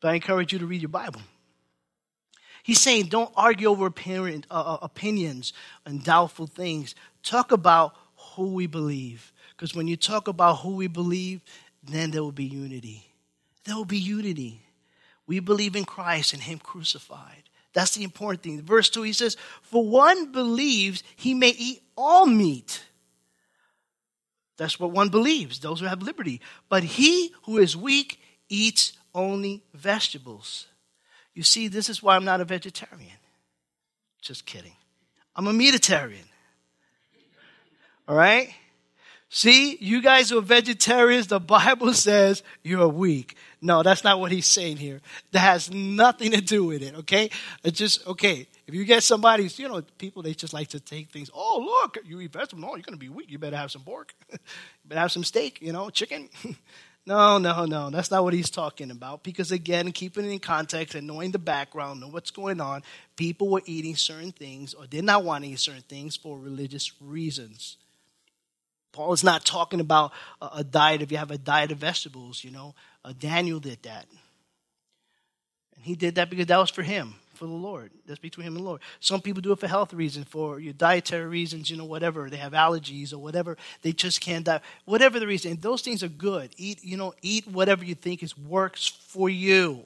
But 0.00 0.12
I 0.12 0.14
encourage 0.14 0.52
you 0.52 0.60
to 0.60 0.66
read 0.66 0.80
your 0.80 0.88
Bible. 0.88 1.20
He's 2.66 2.80
saying 2.80 3.06
don't 3.06 3.30
argue 3.36 3.68
over 3.68 3.86
uh, 3.86 4.40
uh, 4.50 4.78
opinions 4.82 5.52
and 5.84 6.02
doubtful 6.02 6.48
things. 6.48 6.96
Talk 7.22 7.52
about 7.52 7.94
who 8.16 8.54
we 8.54 8.66
believe. 8.66 9.32
Because 9.50 9.72
when 9.72 9.86
you 9.86 9.96
talk 9.96 10.26
about 10.26 10.54
who 10.56 10.74
we 10.74 10.88
believe, 10.88 11.42
then 11.84 12.10
there 12.10 12.24
will 12.24 12.32
be 12.32 12.42
unity. 12.42 13.06
There 13.62 13.76
will 13.76 13.84
be 13.84 14.00
unity. 14.00 14.62
We 15.28 15.38
believe 15.38 15.76
in 15.76 15.84
Christ 15.84 16.32
and 16.32 16.42
Him 16.42 16.58
crucified. 16.58 17.44
That's 17.72 17.94
the 17.94 18.02
important 18.02 18.42
thing. 18.42 18.60
Verse 18.62 18.90
2, 18.90 19.02
he 19.02 19.12
says, 19.12 19.36
For 19.62 19.86
one 19.86 20.32
believes 20.32 21.04
he 21.14 21.34
may 21.34 21.50
eat 21.50 21.84
all 21.96 22.26
meat. 22.26 22.82
That's 24.56 24.80
what 24.80 24.90
one 24.90 25.10
believes, 25.10 25.60
those 25.60 25.78
who 25.78 25.86
have 25.86 26.02
liberty. 26.02 26.40
But 26.68 26.82
he 26.82 27.32
who 27.44 27.58
is 27.58 27.76
weak 27.76 28.20
eats 28.48 28.92
only 29.14 29.62
vegetables. 29.72 30.66
You 31.36 31.42
see, 31.42 31.68
this 31.68 31.90
is 31.90 32.02
why 32.02 32.16
I'm 32.16 32.24
not 32.24 32.40
a 32.40 32.46
vegetarian. 32.46 33.12
Just 34.22 34.46
kidding. 34.46 34.72
I'm 35.36 35.46
a 35.46 35.52
meatitarian. 35.52 36.24
All 38.08 38.16
right? 38.16 38.54
See, 39.28 39.76
you 39.78 40.00
guys 40.00 40.30
who 40.30 40.38
are 40.38 40.42
vegetarians, 40.42 41.26
the 41.26 41.38
Bible 41.38 41.92
says 41.92 42.42
you're 42.62 42.88
weak. 42.88 43.36
No, 43.60 43.82
that's 43.82 44.02
not 44.02 44.18
what 44.18 44.32
he's 44.32 44.46
saying 44.46 44.78
here. 44.78 45.02
That 45.32 45.40
has 45.40 45.70
nothing 45.70 46.30
to 46.30 46.40
do 46.40 46.64
with 46.64 46.82
it, 46.82 46.94
okay? 47.00 47.28
It's 47.62 47.78
just, 47.78 48.06
okay, 48.06 48.46
if 48.66 48.74
you 48.74 48.84
get 48.86 49.02
somebody, 49.02 49.46
you 49.56 49.68
know, 49.68 49.82
people, 49.98 50.22
they 50.22 50.32
just 50.32 50.54
like 50.54 50.68
to 50.68 50.80
take 50.80 51.10
things, 51.10 51.28
oh, 51.34 51.82
look, 51.84 51.98
you 52.06 52.18
eat 52.22 52.32
vegetables. 52.32 52.62
No, 52.62 52.76
you're 52.76 52.82
going 52.82 52.94
to 52.94 52.96
be 52.96 53.10
weak. 53.10 53.30
You 53.30 53.38
better 53.38 53.58
have 53.58 53.70
some 53.70 53.82
pork. 53.82 54.14
you 54.32 54.38
better 54.86 55.02
have 55.02 55.12
some 55.12 55.24
steak, 55.24 55.60
you 55.60 55.74
know, 55.74 55.90
chicken. 55.90 56.30
no, 57.06 57.38
no, 57.38 57.64
no. 57.66 57.90
That's 57.90 58.10
not 58.10 58.24
what 58.24 58.34
he's 58.34 58.50
talking 58.50 58.90
about. 58.90 59.22
Because 59.22 59.52
again, 59.52 59.92
keeping 59.92 60.24
it 60.24 60.32
in 60.32 60.40
context 60.40 60.96
and 60.96 61.06
knowing 61.06 61.30
the 61.30 61.38
background, 61.38 62.00
know 62.00 62.08
what's 62.08 62.32
going 62.32 62.60
on, 62.60 62.82
people 63.16 63.48
were 63.48 63.62
eating 63.64 63.94
certain 63.94 64.32
things 64.32 64.74
or 64.74 64.86
did 64.86 65.04
not 65.04 65.22
want 65.22 65.44
to 65.44 65.50
eat 65.50 65.60
certain 65.60 65.82
things 65.82 66.16
for 66.16 66.36
religious 66.36 66.90
reasons. 67.00 67.76
Paul 68.90 69.12
is 69.12 69.22
not 69.22 69.44
talking 69.44 69.80
about 69.80 70.12
a, 70.40 70.64
diet 70.64 71.02
if 71.02 71.12
you 71.12 71.18
have 71.18 71.30
a 71.30 71.38
diet 71.38 71.70
of 71.70 71.78
vegetables, 71.78 72.42
you 72.42 72.50
know. 72.50 72.74
Uh, 73.04 73.12
Daniel 73.16 73.60
did 73.60 73.82
that. 73.82 74.06
And 75.76 75.84
he 75.84 75.94
did 75.94 76.14
that 76.14 76.30
because 76.30 76.46
that 76.46 76.58
was 76.58 76.70
for 76.70 76.82
him, 76.82 77.14
for 77.36 77.46
the 77.46 77.52
Lord. 77.52 77.90
That's 78.06 78.18
between 78.18 78.46
him 78.46 78.56
and 78.56 78.64
the 78.64 78.68
Lord. 78.68 78.80
Some 79.00 79.20
people 79.20 79.42
do 79.42 79.52
it 79.52 79.58
for 79.58 79.68
health 79.68 79.92
reasons, 79.92 80.26
for 80.28 80.58
your 80.58 80.72
dietary 80.72 81.26
reasons, 81.26 81.70
you 81.70 81.76
know, 81.76 81.84
whatever. 81.84 82.28
They 82.28 82.36
have 82.38 82.52
allergies 82.52 83.12
or 83.12 83.18
whatever. 83.18 83.56
They 83.82 83.92
just 83.92 84.20
can't 84.20 84.44
die. 84.44 84.60
Whatever 84.84 85.20
the 85.20 85.26
reason. 85.26 85.52
And 85.52 85.62
those 85.62 85.82
things 85.82 86.02
are 86.02 86.08
good. 86.08 86.50
Eat, 86.56 86.82
you 86.82 86.96
know, 86.96 87.14
eat 87.22 87.46
whatever 87.46 87.84
you 87.84 87.94
think 87.94 88.22
is 88.22 88.36
works 88.36 88.86
for 88.86 89.28
you. 89.28 89.84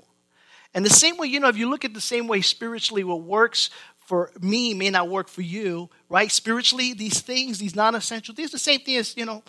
And 0.72 0.84
the 0.84 0.90
same 0.90 1.16
way, 1.16 1.26
you 1.26 1.40
know, 1.40 1.48
if 1.48 1.56
you 1.56 1.68
look 1.68 1.84
at 1.84 1.94
the 1.94 2.00
same 2.00 2.28
way 2.28 2.40
spiritually, 2.40 3.02
what 3.04 3.22
works 3.22 3.70
for 3.98 4.30
me 4.40 4.74
may 4.74 4.90
not 4.90 5.08
work 5.08 5.28
for 5.28 5.42
you, 5.42 5.90
right? 6.08 6.30
Spiritually, 6.30 6.94
these 6.94 7.20
things, 7.20 7.58
these 7.58 7.76
non-essential 7.76 8.34
things, 8.34 8.50
the 8.50 8.58
same 8.58 8.80
thing 8.80 8.96
as, 8.96 9.16
you 9.16 9.24
know, 9.24 9.42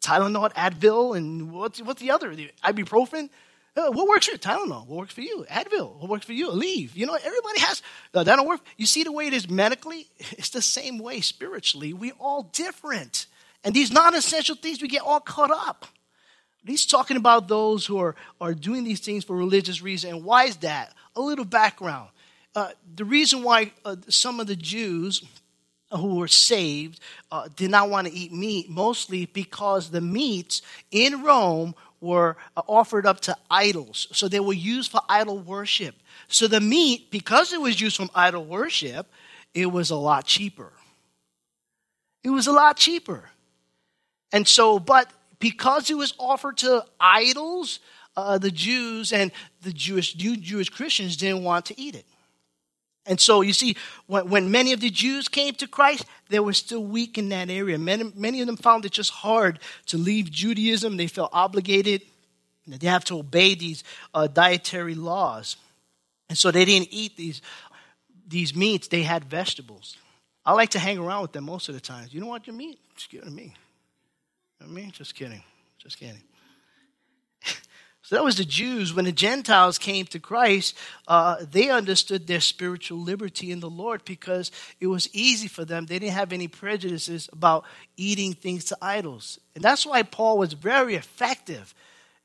Tylenol, 0.00 0.52
Advil, 0.54 1.16
and 1.16 1.50
what's, 1.50 1.80
what's 1.80 2.00
the 2.00 2.10
other? 2.10 2.34
The 2.34 2.50
ibuprofen. 2.62 3.30
Uh, 3.76 3.90
what 3.90 4.06
works 4.06 4.26
for 4.26 4.32
you? 4.32 4.38
Tylenol. 4.38 4.86
What 4.86 4.98
works 4.98 5.14
for 5.14 5.20
you? 5.20 5.44
Advil. 5.50 5.96
What 5.98 6.08
works 6.08 6.26
for 6.26 6.32
you? 6.32 6.50
Leave. 6.50 6.96
You 6.96 7.06
know, 7.06 7.14
everybody 7.14 7.60
has, 7.60 7.82
uh, 8.14 8.22
that 8.22 8.36
don't 8.36 8.46
work. 8.46 8.60
You 8.76 8.86
see 8.86 9.02
the 9.02 9.10
way 9.10 9.26
it 9.26 9.34
is 9.34 9.48
medically? 9.48 10.06
It's 10.32 10.50
the 10.50 10.62
same 10.62 10.98
way 10.98 11.20
spiritually. 11.20 11.92
We're 11.92 12.12
all 12.20 12.44
different. 12.52 13.26
And 13.64 13.74
these 13.74 13.90
non-essential 13.90 14.56
things, 14.56 14.80
we 14.80 14.88
get 14.88 15.02
all 15.02 15.20
caught 15.20 15.50
up. 15.50 15.86
He's 16.66 16.86
talking 16.86 17.16
about 17.16 17.48
those 17.48 17.84
who 17.84 17.98
are, 17.98 18.14
are 18.40 18.54
doing 18.54 18.84
these 18.84 19.00
things 19.00 19.24
for 19.24 19.36
religious 19.36 19.82
reasons. 19.82 20.14
And 20.14 20.24
why 20.24 20.44
is 20.44 20.56
that? 20.58 20.94
A 21.16 21.20
little 21.20 21.44
background. 21.44 22.10
Uh, 22.54 22.70
the 22.94 23.04
reason 23.04 23.42
why 23.42 23.72
uh, 23.84 23.96
some 24.08 24.38
of 24.38 24.46
the 24.46 24.56
Jews 24.56 25.24
who 25.90 26.16
were 26.16 26.28
saved 26.28 27.00
uh, 27.30 27.48
did 27.54 27.70
not 27.70 27.90
want 27.90 28.06
to 28.06 28.12
eat 28.12 28.32
meat, 28.32 28.68
mostly 28.68 29.26
because 29.26 29.90
the 29.90 30.00
meats 30.00 30.62
in 30.90 31.22
Rome 31.22 31.74
were 32.04 32.36
uh, 32.56 32.62
offered 32.68 33.06
up 33.06 33.20
to 33.20 33.36
idols. 33.50 34.06
So 34.12 34.28
they 34.28 34.40
were 34.40 34.52
used 34.52 34.90
for 34.90 35.00
idol 35.08 35.38
worship. 35.38 35.96
So 36.28 36.46
the 36.46 36.60
meat, 36.60 37.10
because 37.10 37.52
it 37.52 37.60
was 37.60 37.80
used 37.80 37.96
from 37.96 38.10
idol 38.14 38.44
worship, 38.44 39.08
it 39.54 39.66
was 39.66 39.90
a 39.90 39.96
lot 39.96 40.26
cheaper. 40.26 40.72
It 42.22 42.30
was 42.30 42.46
a 42.46 42.52
lot 42.52 42.76
cheaper. 42.76 43.30
And 44.32 44.46
so, 44.46 44.78
but 44.78 45.10
because 45.38 45.90
it 45.90 45.96
was 45.96 46.14
offered 46.18 46.58
to 46.58 46.84
idols, 47.00 47.80
uh, 48.16 48.38
the 48.38 48.50
Jews 48.50 49.12
and 49.12 49.32
the 49.62 49.72
Jewish, 49.72 50.14
Jewish 50.14 50.68
Christians 50.68 51.16
didn't 51.16 51.42
want 51.42 51.66
to 51.66 51.80
eat 51.80 51.94
it. 51.94 52.06
And 53.06 53.20
so 53.20 53.42
you 53.42 53.52
see, 53.52 53.76
when, 54.06 54.30
when, 54.30 54.50
many 54.50 54.72
of 54.72 54.80
the 54.80 54.90
Jews 54.90 55.28
came 55.28 55.54
to 55.54 55.68
Christ, 55.68 56.06
they 56.30 56.40
were 56.40 56.54
still 56.54 56.82
weak 56.82 57.18
in 57.18 57.28
that 57.28 57.50
area. 57.50 57.78
Many, 57.78 58.10
many 58.14 58.40
of 58.40 58.46
them 58.46 58.56
found 58.56 58.84
it 58.84 58.92
just 58.92 59.10
hard 59.10 59.58
to 59.86 59.98
leave 59.98 60.30
Judaism. 60.30 60.96
They 60.96 61.06
felt 61.06 61.30
obligated. 61.32 62.02
They 62.66 62.86
have 62.86 63.04
to 63.06 63.18
obey 63.18 63.54
these 63.54 63.84
uh, 64.14 64.26
dietary 64.26 64.94
laws. 64.94 65.56
And 66.30 66.38
so 66.38 66.50
they 66.50 66.64
didn't 66.64 66.88
eat 66.90 67.16
these, 67.16 67.42
these 68.26 68.56
meats. 68.56 68.88
They 68.88 69.02
had 69.02 69.24
vegetables. 69.24 69.96
I 70.46 70.52
like 70.52 70.70
to 70.70 70.78
hang 70.78 70.98
around 70.98 71.22
with 71.22 71.32
them 71.32 71.44
most 71.44 71.68
of 71.68 71.74
the 71.74 71.80
times. 71.80 72.14
You 72.14 72.20
don't 72.20 72.28
want 72.28 72.46
your 72.46 72.56
meat? 72.56 72.78
Just 72.96 73.10
to 73.10 73.30
me. 73.30 73.54
I 74.62 74.66
mean, 74.66 74.90
just 74.92 75.14
kidding. 75.14 75.42
Just 75.78 75.98
kidding. 75.98 76.22
So 78.04 78.16
that 78.16 78.24
was 78.24 78.36
the 78.36 78.44
Jews. 78.44 78.92
When 78.92 79.06
the 79.06 79.12
Gentiles 79.12 79.78
came 79.78 80.04
to 80.06 80.18
Christ, 80.18 80.76
uh, 81.08 81.36
they 81.50 81.70
understood 81.70 82.26
their 82.26 82.40
spiritual 82.40 82.98
liberty 82.98 83.50
in 83.50 83.60
the 83.60 83.70
Lord 83.70 84.04
because 84.04 84.50
it 84.78 84.88
was 84.88 85.08
easy 85.14 85.48
for 85.48 85.64
them. 85.64 85.86
They 85.86 85.98
didn't 85.98 86.12
have 86.12 86.30
any 86.30 86.46
prejudices 86.46 87.30
about 87.32 87.64
eating 87.96 88.34
things 88.34 88.66
to 88.66 88.78
idols. 88.82 89.40
And 89.54 89.64
that's 89.64 89.86
why 89.86 90.02
Paul 90.02 90.36
was 90.36 90.52
very 90.52 90.96
effective. 90.96 91.74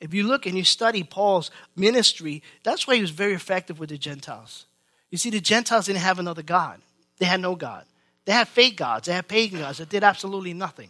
If 0.02 0.14
you 0.14 0.28
look 0.28 0.46
and 0.46 0.58
you 0.58 0.66
study 0.66 1.02
Paul's 1.02 1.50
ministry, 1.78 2.44
that's 2.64 2.86
why 2.86 2.96
he 2.96 3.02
was 3.02 3.12
very 3.12 3.34
effective 3.34 3.80
with 3.80 3.88
the 3.88 3.98
Gentiles. 3.98 4.66
You 5.12 5.18
see, 5.18 5.30
the 5.30 5.40
Gentiles 5.40 5.86
didn't 5.86 6.00
have 6.00 6.20
another 6.20 6.44
God, 6.44 6.82
they 7.20 7.26
had 7.26 7.40
no 7.40 7.56
God. 7.56 7.86
They 8.26 8.34
had 8.34 8.50
fake 8.50 8.76
gods, 8.76 9.08
they 9.08 9.14
had 9.14 9.30
pagan 9.30 9.60
gods 9.60 9.78
that 9.78 9.88
did 9.88 10.04
absolutely 10.04 10.54
nothing. 10.54 10.90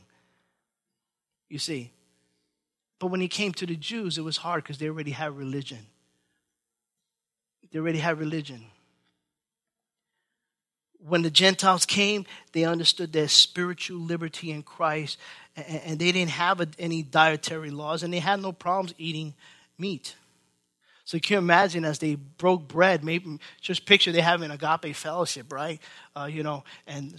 You 1.48 1.60
see. 1.60 1.91
But 3.00 3.08
when 3.08 3.22
he 3.22 3.29
came 3.29 3.53
to 3.53 3.65
the 3.65 3.75
Jews, 3.75 4.18
it 4.18 4.24
was 4.24 4.38
hard 4.38 4.63
because 4.63 4.77
they 4.77 4.88
already 4.88 5.12
had 5.12 5.36
religion. 5.38 5.88
They 7.72 7.79
already 7.79 8.00
had 8.00 8.20
religion. 8.20 8.65
When 11.08 11.22
the 11.22 11.29
Gentiles 11.29 11.86
came, 11.86 12.25
they 12.51 12.65
understood 12.65 13.13
their 13.13 13.29
spiritual 13.29 14.00
liberty 14.00 14.51
in 14.51 14.63
Christ, 14.63 15.18
and 15.56 15.98
they 15.98 16.12
didn't 16.12 16.32
have 16.32 16.68
any 16.77 17.03
dietary 17.03 17.72
laws, 17.72 18.03
and 18.03 18.13
they 18.13 18.20
had 18.20 18.41
no 18.41 18.51
problems 18.51 18.94
eating 18.98 19.34
meat. 19.77 20.15
So 21.06 21.15
you 21.15 21.22
can 21.22 21.38
imagine 21.38 21.86
as 21.86 22.00
they 22.00 22.15
broke 22.15 22.68
bread, 22.68 23.03
maybe 23.03 23.39
just 23.62 23.86
picture 23.86 24.12
they 24.12 24.22
having 24.22 24.51
agape 24.51 24.96
fellowship, 24.96 25.51
right? 25.53 25.79
Uh, 26.15 26.25
you 26.25 26.44
know, 26.44 26.65
and 26.86 27.13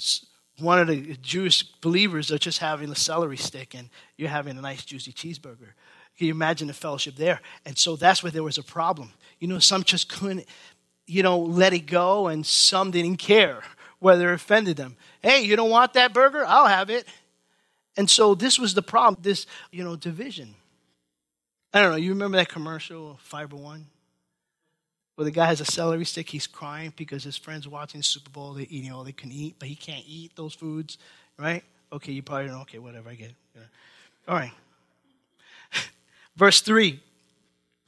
one 0.60 0.78
of 0.78 0.86
the 0.86 1.16
Jewish 1.22 1.62
believers 1.62 2.30
are 2.30 2.38
just 2.38 2.58
having 2.58 2.90
a 2.90 2.96
celery 2.96 3.36
stick 3.36 3.74
and 3.74 3.88
you're 4.16 4.28
having 4.28 4.56
a 4.58 4.60
nice 4.60 4.84
juicy 4.84 5.12
cheeseburger. 5.12 5.72
Can 6.16 6.26
you 6.26 6.32
imagine 6.32 6.68
the 6.68 6.74
fellowship 6.74 7.16
there? 7.16 7.40
And 7.64 7.78
so 7.78 7.96
that's 7.96 8.22
where 8.22 8.32
there 8.32 8.42
was 8.42 8.58
a 8.58 8.62
problem. 8.62 9.12
You 9.38 9.48
know, 9.48 9.58
some 9.58 9.84
just 9.84 10.08
couldn't, 10.08 10.46
you 11.06 11.22
know, 11.22 11.38
let 11.38 11.72
it 11.72 11.86
go 11.86 12.28
and 12.28 12.44
some 12.44 12.90
didn't 12.90 13.16
care 13.16 13.62
whether 14.00 14.30
it 14.30 14.34
offended 14.34 14.76
them. 14.76 14.96
Hey, 15.22 15.42
you 15.42 15.56
don't 15.56 15.70
want 15.70 15.94
that 15.94 16.12
burger? 16.12 16.44
I'll 16.46 16.66
have 16.66 16.90
it. 16.90 17.06
And 17.96 18.08
so 18.08 18.34
this 18.34 18.58
was 18.58 18.74
the 18.74 18.82
problem, 18.82 19.22
this, 19.22 19.46
you 19.70 19.84
know, 19.84 19.96
division. 19.96 20.54
I 21.72 21.80
don't 21.80 21.90
know, 21.92 21.96
you 21.96 22.10
remember 22.10 22.36
that 22.38 22.48
commercial, 22.48 23.18
Fiber 23.22 23.56
One? 23.56 23.86
Where 25.20 25.26
the 25.26 25.30
guy 25.30 25.44
has 25.44 25.60
a 25.60 25.66
celery 25.66 26.06
stick, 26.06 26.30
he's 26.30 26.46
crying 26.46 26.94
because 26.96 27.22
his 27.24 27.36
friends 27.36 27.68
watching 27.68 28.00
Super 28.02 28.30
Bowl, 28.30 28.54
they're 28.54 28.64
eating 28.70 28.90
all 28.90 29.04
they 29.04 29.12
can 29.12 29.30
eat, 29.30 29.56
but 29.58 29.68
he 29.68 29.74
can't 29.74 30.02
eat 30.08 30.34
those 30.34 30.54
foods, 30.54 30.96
right? 31.36 31.62
Okay, 31.92 32.12
you 32.12 32.22
probably 32.22 32.46
don't. 32.46 32.62
Okay, 32.62 32.78
whatever, 32.78 33.10
I 33.10 33.16
get 33.16 33.28
it. 33.28 33.34
Yeah. 33.54 33.62
All 34.26 34.36
right. 34.36 34.52
Verse 36.36 36.62
3. 36.62 36.98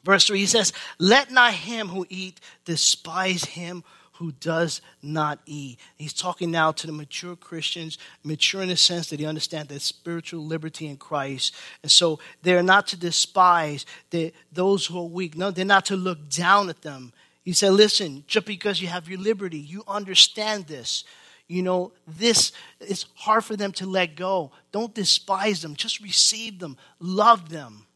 Verse 0.05 0.27
3, 0.27 0.41
he 0.41 0.45
says, 0.45 0.75
Let 0.99 1.31
not 1.31 1.55
him 1.55 1.89
who 1.89 2.05
eat 2.11 2.39
despise 2.67 3.47
him 3.47 3.83
who 4.23 4.33
does 4.33 4.81
not 5.03 5.41
eat. 5.47 5.81
He's 5.97 6.13
talking 6.13 6.53
now 6.53 6.71
to 6.71 6.87
the 6.87 6.93
mature 6.93 7.35
Christians, 7.35 7.99
mature 8.23 8.63
in 8.63 8.69
the 8.69 8.77
sense 8.77 9.09
that 9.09 9.19
they 9.19 9.25
understand 9.25 9.69
their 9.69 9.81
spiritual 9.81 10.45
liberty 10.45 10.87
in 10.87 10.97
Christ. 10.97 11.55
And 11.83 11.91
so 11.91 12.21
they're 12.43 12.63
not 12.63 12.87
to 12.89 12.97
despise 12.97 13.85
the, 14.11 14.33
those 14.53 14.87
who 14.87 14.99
are 14.99 15.09
weak. 15.09 15.37
No, 15.37 15.51
they're 15.51 15.65
not 15.65 15.87
to 15.87 15.97
look 15.97 16.29
down 16.29 16.69
at 16.69 16.83
them. 16.83 17.13
He 17.43 17.53
said, 17.53 17.73
listen, 17.73 18.25
just 18.27 18.47
because 18.47 18.81
you 18.81 18.89
have 18.89 19.09
your 19.09 19.19
liberty, 19.19 19.59
you 19.59 19.83
understand 19.89 20.67
this. 20.67 21.05
You 21.49 21.63
know, 21.63 21.93
this 22.07 22.53
is 22.81 23.07
hard 23.15 23.45
for 23.45 23.57
them 23.57 23.73
to 23.73 23.87
let 23.87 24.17
go. 24.17 24.53
Don't 24.71 24.95
despise 24.95 25.61
them, 25.61 25.75
just 25.75 26.01
receive 26.01 26.61
them, 26.61 26.77
love 27.01 27.49
them. 27.49 27.87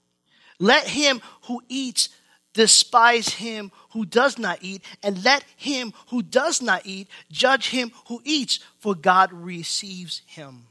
Let 0.59 0.89
him 0.89 1.21
who 1.43 1.63
eats 1.69 2.09
despise 2.55 3.29
him 3.29 3.71
who 3.91 4.05
does 4.07 4.39
not 4.39 4.59
eat, 4.63 4.83
and 5.03 5.23
let 5.25 5.45
him 5.57 5.93
who 6.09 6.23
does 6.23 6.63
not 6.63 6.87
eat 6.87 7.07
judge 7.31 7.69
him 7.69 7.93
who 8.09 8.21
eats, 8.25 8.61
for 8.79 8.95
God 8.95 9.33
receives 9.33 10.23
him. 10.27 10.67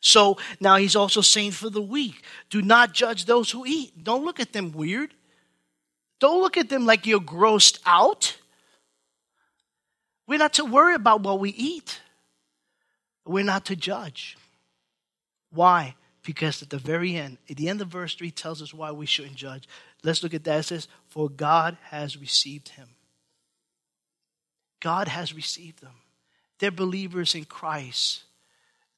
So 0.00 0.38
now 0.60 0.76
he's 0.76 0.96
also 0.96 1.20
saying 1.20 1.52
for 1.52 1.68
the 1.68 1.82
weak, 1.82 2.24
do 2.48 2.62
not 2.62 2.94
judge 2.94 3.26
those 3.26 3.50
who 3.50 3.66
eat. 3.66 4.02
Don't 4.02 4.24
look 4.24 4.40
at 4.40 4.54
them 4.54 4.72
weird. 4.72 5.12
Don't 6.20 6.40
look 6.40 6.56
at 6.56 6.68
them 6.68 6.86
like 6.86 7.06
you're 7.06 7.18
grossed 7.18 7.80
out. 7.84 8.36
We're 10.28 10.38
not 10.38 10.54
to 10.54 10.64
worry 10.64 10.94
about 10.94 11.22
what 11.22 11.40
we 11.40 11.50
eat. 11.50 12.00
We're 13.26 13.44
not 13.44 13.64
to 13.66 13.76
judge. 13.76 14.36
Why? 15.50 15.96
Because 16.22 16.62
at 16.62 16.70
the 16.70 16.78
very 16.78 17.16
end, 17.16 17.38
at 17.48 17.56
the 17.56 17.68
end 17.68 17.80
of 17.80 17.88
verse 17.88 18.14
3 18.14 18.30
tells 18.30 18.62
us 18.62 18.72
why 18.72 18.92
we 18.92 19.06
shouldn't 19.06 19.34
judge. 19.34 19.66
Let's 20.04 20.22
look 20.22 20.34
at 20.34 20.44
that. 20.44 20.60
It 20.60 20.62
says, 20.64 20.88
For 21.08 21.28
God 21.28 21.76
has 21.84 22.16
received 22.16 22.68
him. 22.70 22.88
God 24.80 25.08
has 25.08 25.34
received 25.34 25.80
them. 25.80 25.94
They're 26.58 26.70
believers 26.70 27.34
in 27.34 27.44
Christ. 27.44 28.24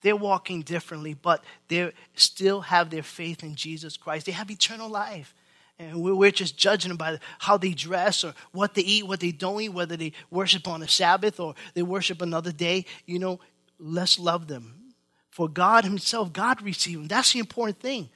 They're 0.03 0.17
walking 0.17 0.63
differently, 0.63 1.15
but 1.15 1.45
they 1.69 1.93
still 2.15 2.63
have 2.63 2.91
their 2.91 3.05
faith 3.05 3.43
in 3.43 3.55
Jesus 3.55 3.97
Christ. 3.97 4.27
They 4.27 4.33
have 4.33 4.51
eternal 4.51 4.89
life. 4.89 5.35
And 5.79 6.03
we're 6.03 6.31
just 6.31 6.57
judging 6.57 6.91
them 6.91 6.97
by 6.97 7.19
how 7.39 7.57
they 7.57 7.73
dress 7.73 8.23
or 8.23 8.35
what 8.53 8.75
they 8.75 8.83
eat, 8.83 9.07
what 9.07 9.21
they 9.21 9.33
don't 9.33 9.61
eat, 9.61 9.71
whether 9.71 9.97
they 9.97 10.13
worship 10.31 10.69
on 10.69 10.83
a 10.83 10.89
Sabbath 10.89 11.41
or 11.41 11.55
they 11.75 11.83
worship 11.83 12.23
another 12.23 12.53
day. 12.53 12.87
You 13.07 13.19
know, 13.19 13.41
let's 13.79 14.19
love 14.19 14.47
them. 14.47 14.95
For 15.31 15.49
God 15.49 15.85
Himself, 15.85 16.33
God 16.33 16.63
received 16.63 17.01
them. 17.01 17.09
That's 17.09 17.33
the 17.33 17.41
important 17.41 17.81
thing. 17.81 18.11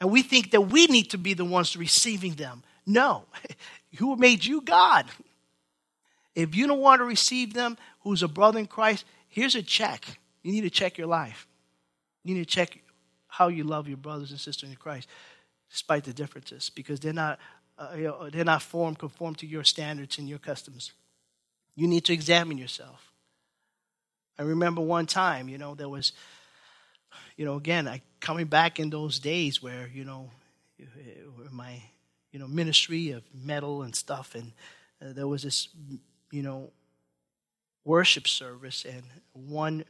And 0.00 0.10
we 0.10 0.22
think 0.22 0.50
that 0.50 0.62
we 0.62 0.86
need 0.86 1.10
to 1.10 1.18
be 1.18 1.34
the 1.34 1.44
ones 1.44 1.76
receiving 1.76 2.34
them. 2.34 2.62
No. 2.86 3.24
Who 3.98 4.16
made 4.16 4.44
you? 4.44 4.60
God. 4.60 5.06
If 6.34 6.54
you 6.54 6.66
don't 6.66 6.80
want 6.80 7.00
to 7.00 7.04
receive 7.04 7.54
them, 7.54 7.78
who's 8.00 8.22
a 8.22 8.28
brother 8.28 8.58
in 8.58 8.66
Christ, 8.66 9.04
here's 9.28 9.54
a 9.54 9.62
check. 9.62 10.04
You 10.42 10.52
need 10.52 10.62
to 10.62 10.70
check 10.70 10.98
your 10.98 11.06
life. 11.06 11.46
You 12.24 12.34
need 12.34 12.48
to 12.48 12.54
check 12.54 12.78
how 13.28 13.48
you 13.48 13.64
love 13.64 13.88
your 13.88 13.96
brothers 13.96 14.30
and 14.30 14.40
sisters 14.40 14.70
in 14.70 14.76
Christ, 14.76 15.08
despite 15.74 16.04
the 16.04 16.12
differences, 16.12 16.70
because 16.70 17.00
they're 17.00 17.12
not, 17.12 17.36
uh, 17.78 17.94
you 17.96 18.04
know, 18.04 18.30
they're 18.30 18.44
not 18.44 18.62
formed 18.62 18.96
conform 18.96 19.34
to 19.34 19.44
your 19.44 19.64
standards 19.64 20.18
and 20.18 20.28
your 20.28 20.38
customs. 20.38 20.92
You 21.74 21.88
need 21.88 22.04
to 22.04 22.12
examine 22.12 22.58
yourself. 22.58 23.10
I 24.38 24.42
remember 24.42 24.80
one 24.82 25.06
time, 25.06 25.48
you 25.48 25.58
know, 25.58 25.74
there 25.74 25.88
was, 25.88 26.12
you 27.36 27.44
know, 27.44 27.56
again, 27.56 27.88
I 27.88 28.02
coming 28.20 28.46
back 28.46 28.78
in 28.78 28.88
those 28.88 29.18
days 29.18 29.60
where, 29.60 29.90
you 29.92 30.04
know, 30.04 30.30
my, 31.50 31.82
you 32.30 32.38
know, 32.38 32.46
ministry 32.46 33.10
of 33.10 33.24
metal 33.34 33.82
and 33.82 33.96
stuff, 33.96 34.36
and 34.36 34.52
uh, 35.02 35.12
there 35.12 35.26
was 35.26 35.42
this, 35.42 35.70
you 36.30 36.42
know, 36.42 36.70
worship 37.84 38.28
service, 38.28 38.84
and 38.84 39.02
one 39.32 39.84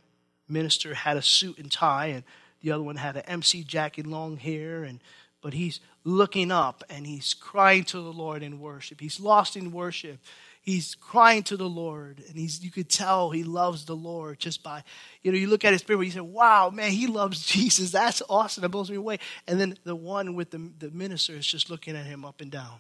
minister 0.49 0.95
had 0.95 1.19
a 1.19 1.23
suit 1.23 1.59
and 1.59 1.71
tie, 1.71 2.07
and 2.07 2.25
the 2.63 2.73
other 2.73 2.83
one 2.83 2.97
had 2.97 3.17
an 3.19 3.25
MC 3.27 3.65
jacket, 3.65 4.07
long 4.07 4.39
hair, 4.39 4.85
and 4.85 5.01
but 5.45 5.53
he's 5.53 5.79
looking 6.05 6.51
up 6.51 6.83
and 6.89 7.07
he's 7.07 7.35
crying 7.35 7.85
to 7.85 7.99
the 7.99 8.13
Lord 8.13 8.43
in 8.43 8.61
worship. 8.61 8.99
He's 8.99 9.21
lost 9.21 9.59
in 9.59 9.73
worship. 9.73 10.19
He's 10.63 10.95
crying 10.95 11.43
to 11.43 11.59
the 11.59 11.69
Lord, 11.69 12.25
and 12.27 12.39
he's 12.39 12.65
you 12.65 12.71
could 12.71 12.89
tell 12.89 13.31
he 13.31 13.45
loves 13.45 13.85
the 13.85 13.95
Lord 13.95 14.39
just 14.39 14.63
by, 14.63 14.83
you 15.23 15.31
know, 15.31 15.37
you 15.37 15.49
look 15.49 15.63
at 15.63 15.73
his 15.73 15.83
spirit, 15.83 16.03
you 16.03 16.11
say, 16.11 16.21
Wow, 16.21 16.71
man, 16.71 16.93
he 16.93 17.07
loves 17.07 17.45
Jesus. 17.47 17.91
That's 17.91 18.23
awesome. 18.31 18.63
That 18.63 18.71
blows 18.71 18.91
me 18.91 18.97
away. 18.97 19.19
And 19.47 19.61
then 19.61 19.77
the 19.85 19.95
one 19.95 20.35
with 20.35 20.51
the, 20.51 20.71
the 20.79 20.91
minister 20.91 21.35
is 21.35 21.47
just 21.47 21.69
looking 21.69 21.95
at 21.95 22.07
him 22.07 22.25
up 22.25 22.41
and 22.41 22.51
down. 22.51 22.79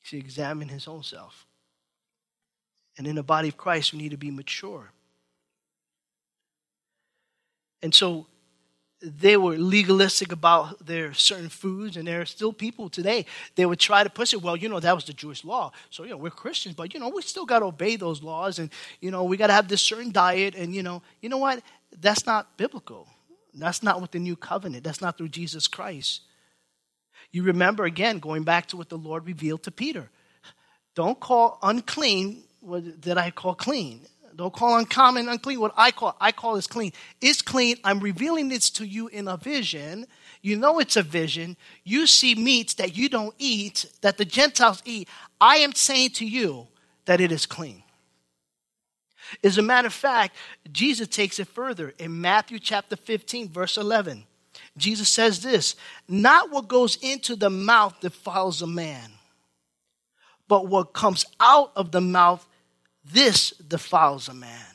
He 0.00 0.08
should 0.08 0.18
examine 0.18 0.66
his 0.66 0.88
own 0.88 1.04
self. 1.04 1.46
And 2.98 3.06
in 3.06 3.14
the 3.14 3.22
body 3.22 3.46
of 3.46 3.56
Christ, 3.56 3.92
we 3.92 4.00
need 4.00 4.10
to 4.10 4.16
be 4.16 4.32
mature. 4.32 4.90
And 7.80 7.94
so 7.94 8.26
they 9.02 9.36
were 9.36 9.56
legalistic 9.56 10.30
about 10.30 10.86
their 10.86 11.12
certain 11.12 11.48
foods, 11.48 11.96
and 11.96 12.06
there 12.06 12.20
are 12.20 12.26
still 12.26 12.52
people 12.52 12.88
today, 12.88 13.26
they 13.56 13.66
would 13.66 13.80
try 13.80 14.04
to 14.04 14.10
push 14.10 14.32
it, 14.32 14.42
well, 14.42 14.56
you 14.56 14.68
know, 14.68 14.78
that 14.78 14.94
was 14.94 15.04
the 15.04 15.12
Jewish 15.12 15.44
law. 15.44 15.72
So, 15.90 16.04
you 16.04 16.10
know, 16.10 16.16
we're 16.16 16.30
Christians, 16.30 16.76
but, 16.76 16.94
you 16.94 17.00
know, 17.00 17.08
we 17.08 17.22
still 17.22 17.44
got 17.44 17.60
to 17.60 17.66
obey 17.66 17.96
those 17.96 18.22
laws, 18.22 18.58
and, 18.58 18.70
you 19.00 19.10
know, 19.10 19.24
we 19.24 19.36
got 19.36 19.48
to 19.48 19.52
have 19.52 19.68
this 19.68 19.82
certain 19.82 20.12
diet, 20.12 20.54
and, 20.54 20.74
you 20.74 20.82
know, 20.82 21.02
you 21.20 21.28
know 21.28 21.38
what? 21.38 21.62
That's 22.00 22.26
not 22.26 22.56
biblical. 22.56 23.08
That's 23.54 23.82
not 23.82 24.00
with 24.00 24.12
the 24.12 24.18
new 24.18 24.36
covenant. 24.36 24.84
That's 24.84 25.00
not 25.00 25.18
through 25.18 25.28
Jesus 25.28 25.66
Christ. 25.66 26.22
You 27.32 27.42
remember, 27.42 27.84
again, 27.84 28.18
going 28.18 28.44
back 28.44 28.66
to 28.68 28.76
what 28.76 28.88
the 28.88 28.98
Lord 28.98 29.26
revealed 29.26 29.64
to 29.64 29.70
Peter. 29.70 30.10
Don't 30.94 31.18
call 31.18 31.58
unclean 31.62 32.44
what 32.60 33.00
did 33.00 33.18
I 33.18 33.30
call 33.30 33.54
clean. 33.54 34.06
Don't 34.36 34.52
call 34.52 34.78
uncommon 34.78 35.28
unclean. 35.28 35.60
What 35.60 35.74
I 35.76 35.90
call, 35.90 36.16
I 36.20 36.32
call 36.32 36.56
is 36.56 36.66
clean. 36.66 36.92
It's 37.20 37.42
clean. 37.42 37.76
I'm 37.84 38.00
revealing 38.00 38.48
this 38.48 38.70
to 38.70 38.86
you 38.86 39.08
in 39.08 39.28
a 39.28 39.36
vision. 39.36 40.06
You 40.40 40.56
know 40.56 40.78
it's 40.78 40.96
a 40.96 41.02
vision. 41.02 41.56
You 41.84 42.06
see 42.06 42.34
meats 42.34 42.74
that 42.74 42.96
you 42.96 43.08
don't 43.08 43.34
eat, 43.38 43.86
that 44.00 44.18
the 44.18 44.24
Gentiles 44.24 44.82
eat. 44.84 45.08
I 45.40 45.56
am 45.56 45.74
saying 45.74 46.10
to 46.10 46.26
you 46.26 46.68
that 47.04 47.20
it 47.20 47.30
is 47.30 47.46
clean. 47.46 47.82
As 49.42 49.58
a 49.58 49.62
matter 49.62 49.86
of 49.86 49.92
fact, 49.92 50.36
Jesus 50.70 51.08
takes 51.08 51.38
it 51.38 51.48
further 51.48 51.94
in 51.98 52.20
Matthew 52.20 52.58
chapter 52.58 52.96
15, 52.96 53.48
verse 53.48 53.76
11. 53.76 54.24
Jesus 54.76 55.08
says 55.08 55.42
this 55.42 55.76
Not 56.08 56.50
what 56.50 56.68
goes 56.68 56.96
into 56.96 57.36
the 57.36 57.50
mouth 57.50 58.00
defiles 58.00 58.62
a 58.62 58.66
man, 58.66 59.10
but 60.48 60.66
what 60.66 60.92
comes 60.92 61.24
out 61.40 61.72
of 61.76 61.92
the 61.92 62.00
mouth 62.00 62.46
this 63.04 63.50
defiles 63.50 64.28
a 64.28 64.34
man. 64.34 64.66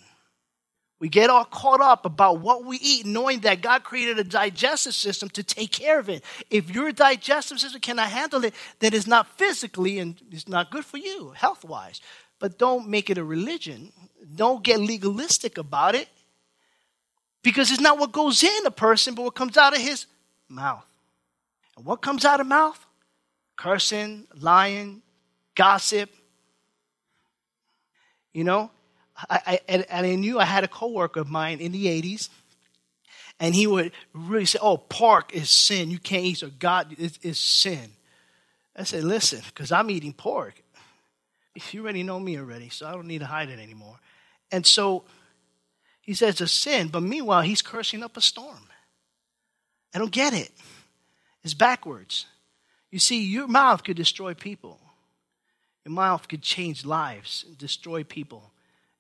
We 1.00 1.10
get 1.10 1.30
all 1.30 1.46
caught 1.46 1.80
up 1.80 2.06
about 2.06 2.40
what 2.40 2.66
we 2.66 2.78
eat, 2.78 3.06
knowing 3.06 3.42
that 3.42 3.62
God 3.62 3.84
created 3.84 4.18
a 4.18 4.24
digestive 4.24 4.96
system 4.96 5.30
to 5.30 5.44
take 5.44 5.72
care 5.72 6.00
of 6.00 6.10
it. 6.10 6.24
If 6.50 6.72
your 6.72 6.92
digestive 6.92 7.60
system 7.60 7.82
cannot 7.82 8.10
handle 8.10 8.44
it, 8.44 8.56
then 8.80 8.96
it's 8.96 9.06
not 9.06 9.38
physically 9.38 10.00
and 10.00 10.20
it's 10.32 10.48
not 10.48 10.72
good 10.72 10.84
for 10.84 10.98
you, 10.98 11.32
health 11.32 11.64
wise. 11.64 12.02
But 12.40 12.58
don't 12.58 12.88
make 12.88 13.12
it 13.12 13.20
a 13.20 13.24
religion. 13.24 13.92
Don't 14.36 14.64
get 14.64 14.80
legalistic 14.80 15.60
about 15.60 15.94
it 15.94 16.10
because 17.44 17.72
it's 17.72 17.82
not 17.82 18.00
what 18.00 18.12
goes 18.12 18.44
in 18.44 18.66
a 18.66 18.72
person, 18.72 19.14
but 19.14 19.22
what 19.22 19.36
comes 19.36 19.56
out 19.56 19.76
of 19.76 19.82
his 19.82 20.08
mouth. 20.50 20.86
And 21.76 21.86
what 21.86 22.02
comes 22.02 22.26
out 22.26 22.42
of 22.42 22.48
mouth? 22.48 22.84
Cursing, 23.56 24.26
lying, 24.36 25.04
gossip, 25.56 26.10
you 28.38 28.44
know, 28.44 28.70
I, 29.32 29.42
I, 29.48 29.60
and, 29.68 29.86
and 29.90 30.06
I 30.06 30.14
knew 30.14 30.40
I 30.40 30.46
had 30.46 30.64
a 30.64 30.68
coworker 30.68 31.22
of 31.22 31.28
mine 31.28 31.60
in 31.60 31.72
the 31.72 31.88
80s, 31.88 32.30
and 33.40 33.56
he 33.56 33.66
would 33.66 33.94
really 34.14 34.46
say, 34.46 34.60
Oh, 34.62 34.78
pork 34.78 35.34
is 35.34 35.50
sin. 35.50 35.90
You 35.90 35.98
can't 35.98 36.24
eat, 36.24 36.38
so 36.38 36.52
God 36.60 36.96
is, 37.00 37.18
is 37.24 37.40
sin. 37.40 37.90
I 38.76 38.84
said, 38.84 39.04
Listen, 39.04 39.42
because 39.48 39.72
I'm 39.72 39.90
eating 39.90 40.14
pork. 40.14 40.62
If 41.56 41.74
You 41.74 41.82
already 41.82 42.04
know 42.04 42.20
me 42.20 42.38
already, 42.38 42.70
so 42.70 42.86
I 42.86 42.92
don't 42.92 43.08
need 43.08 43.22
to 43.22 43.26
hide 43.26 43.50
it 43.50 43.58
anymore. 43.58 43.98
And 44.52 44.68
so 44.68 45.06
he 46.02 46.14
says 46.14 46.34
it's 46.34 46.42
a 46.42 46.48
sin, 46.48 46.90
but 46.90 47.02
meanwhile, 47.02 47.42
he's 47.42 47.64
cursing 47.64 48.04
up 48.04 48.18
a 48.18 48.22
storm. 48.22 48.70
I 49.96 49.98
don't 49.98 50.12
get 50.12 50.34
it. 50.34 50.52
It's 51.44 51.56
backwards. 51.56 52.28
You 52.92 53.00
see, 53.00 53.24
your 53.24 53.48
mouth 53.48 53.84
could 53.84 53.98
destroy 53.98 54.36
people. 54.36 54.80
Your 55.88 55.94
mouth 55.94 56.28
could 56.28 56.42
change 56.42 56.84
lives, 56.84 57.46
destroy 57.58 58.04
people. 58.04 58.52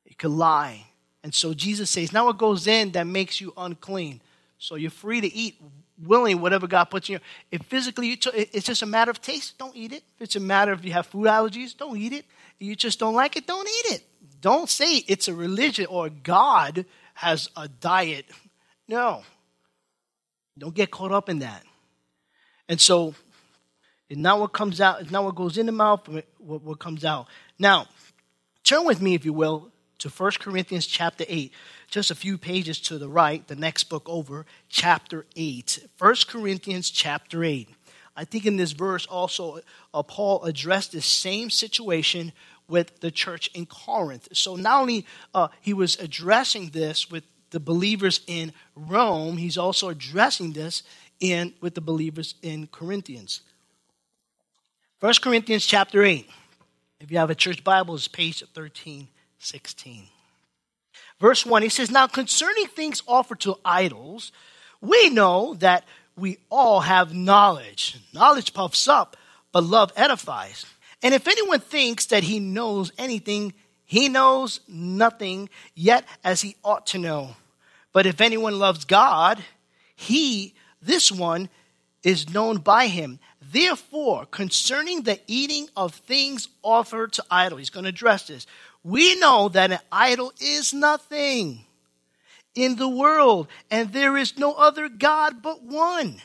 It 0.05 0.17
could 0.17 0.31
lie. 0.31 0.85
And 1.21 1.33
so 1.33 1.53
Jesus 1.53 1.89
says, 1.89 2.13
now 2.13 2.27
what 2.27 2.37
goes 2.37 2.65
in 2.65 2.93
that 2.93 3.05
makes 3.05 3.41
you 3.41 3.51
unclean. 3.57 4.21
So 4.57 4.75
you're 4.75 4.89
free 4.89 5.19
to 5.19 5.27
eat 5.27 5.61
willingly 6.01 6.35
whatever 6.35 6.65
God 6.65 6.85
puts 6.85 7.09
in 7.09 7.13
you. 7.15 7.19
If 7.51 7.63
physically 7.63 8.17
it's 8.23 8.65
just 8.65 8.83
a 8.83 8.85
matter 8.85 9.11
of 9.11 9.21
taste, 9.21 9.57
don't 9.57 9.75
eat 9.75 9.91
it. 9.91 10.01
If 10.15 10.21
it's 10.21 10.35
a 10.37 10.39
matter 10.39 10.71
of 10.71 10.85
you 10.85 10.93
have 10.93 11.07
food 11.07 11.25
allergies, 11.25 11.75
don't 11.75 11.97
eat 11.97 12.13
it. 12.13 12.23
If 12.57 12.65
you 12.65 12.73
just 12.73 12.99
don't 12.99 13.15
like 13.15 13.35
it, 13.35 13.45
don't 13.45 13.67
eat 13.67 13.95
it. 13.95 14.03
Don't 14.39 14.69
say 14.69 15.03
it's 15.09 15.27
a 15.27 15.33
religion 15.33 15.87
or 15.87 16.07
God 16.09 16.85
has 17.15 17.49
a 17.57 17.67
diet. 17.67 18.27
No. 18.87 19.23
Don't 20.57 20.73
get 20.73 20.89
caught 20.89 21.11
up 21.11 21.27
in 21.27 21.39
that. 21.39 21.65
And 22.69 22.79
so 22.79 23.13
it's 24.09 24.19
not 24.19 24.39
what 24.39 24.53
comes 24.53 24.79
out, 24.79 25.01
it's 25.01 25.11
not 25.11 25.23
what 25.23 25.35
goes 25.35 25.57
in 25.57 25.65
the 25.65 25.71
mouth, 25.71 26.01
but 26.05 26.25
what, 26.39 26.79
comes 26.79 27.03
out. 27.03 27.27
Now, 27.59 27.87
turn 28.63 28.85
with 28.85 29.01
me, 29.01 29.13
if 29.13 29.25
you 29.25 29.33
will, 29.33 29.71
to 29.99 30.09
1 30.09 30.31
Corinthians 30.39 30.85
chapter 30.85 31.25
8. 31.27 31.51
Just 31.89 32.11
a 32.11 32.15
few 32.15 32.37
pages 32.37 32.79
to 32.81 32.97
the 32.97 33.09
right, 33.09 33.45
the 33.47 33.55
next 33.55 33.85
book 33.85 34.07
over, 34.07 34.45
chapter 34.69 35.25
8. 35.35 35.87
1 35.97 36.15
Corinthians 36.27 36.89
chapter 36.89 37.43
8. 37.43 37.69
I 38.15 38.25
think 38.25 38.45
in 38.45 38.57
this 38.57 38.71
verse 38.71 39.05
also, 39.05 39.59
uh, 39.93 40.03
Paul 40.03 40.43
addressed 40.43 40.91
the 40.91 41.01
same 41.01 41.49
situation 41.49 42.31
with 42.67 42.99
the 42.99 43.11
church 43.11 43.49
in 43.53 43.65
Corinth. 43.65 44.29
So 44.33 44.55
not 44.55 44.81
only 44.81 45.05
uh, 45.33 45.49
he 45.61 45.73
was 45.73 45.95
addressing 45.97 46.69
this 46.69 47.09
with 47.09 47.23
the 47.51 47.59
believers 47.59 48.21
in 48.27 48.53
Rome, 48.75 49.37
he's 49.37 49.57
also 49.57 49.89
addressing 49.89 50.53
this 50.53 50.83
in 51.19 51.53
with 51.61 51.75
the 51.75 51.81
believers 51.81 52.35
in 52.41 52.67
Corinthians. 52.67 53.41
1 54.99 55.13
Corinthians 55.21 55.63
chapter 55.63 56.03
8. 56.03 56.27
If 56.99 57.11
you 57.11 57.19
have 57.19 57.29
a 57.29 57.35
church 57.35 57.63
Bible, 57.63 57.93
it's 57.93 58.07
page 58.07 58.41
1316. 58.41 60.07
Verse 61.19 61.45
1, 61.45 61.61
he 61.61 61.69
says, 61.69 61.91
Now 61.91 62.07
concerning 62.07 62.65
things 62.65 63.03
offered 63.05 63.39
to 63.41 63.59
idols, 63.63 64.31
we 64.81 65.11
know 65.11 65.53
that 65.59 65.83
we 66.17 66.39
all 66.49 66.79
have 66.79 67.13
knowledge. 67.13 67.99
Knowledge 68.11 68.55
puffs 68.55 68.87
up, 68.87 69.15
but 69.51 69.63
love 69.63 69.91
edifies. 69.95 70.65
And 71.03 71.13
if 71.13 71.27
anyone 71.27 71.59
thinks 71.59 72.07
that 72.07 72.23
he 72.23 72.39
knows 72.39 72.91
anything, 72.97 73.53
he 73.85 74.09
knows 74.09 74.61
nothing 74.67 75.49
yet 75.75 76.05
as 76.23 76.41
he 76.41 76.55
ought 76.63 76.87
to 76.87 76.97
know. 76.97 77.35
But 77.93 78.07
if 78.07 78.19
anyone 78.19 78.57
loves 78.57 78.83
God, 78.83 79.43
he, 79.95 80.55
this 80.81 81.11
one, 81.11 81.49
is 82.03 82.33
known 82.33 82.57
by 82.57 82.87
him. 82.87 83.19
Therefore, 83.41 84.25
concerning 84.25 85.03
the 85.03 85.19
eating 85.27 85.69
of 85.75 85.93
things 85.93 86.49
offered 86.63 87.13
to 87.13 87.25
idols, 87.31 87.59
he's 87.59 87.69
going 87.69 87.85
to 87.85 87.89
address 87.89 88.27
this. 88.27 88.45
we 88.87 89.19
know 89.19 89.49
that 89.49 89.71
an 89.71 89.79
idol 89.91 90.31
is 90.39 90.73
nothing 90.73 91.65
in 92.55 92.77
the 92.77 92.87
world, 92.87 93.47
and 93.69 93.91
there 93.91 94.15
is 94.15 94.37
no 94.37 94.53
other 94.53 94.87
God 94.87 95.41
but 95.41 95.61
one. 95.61 96.21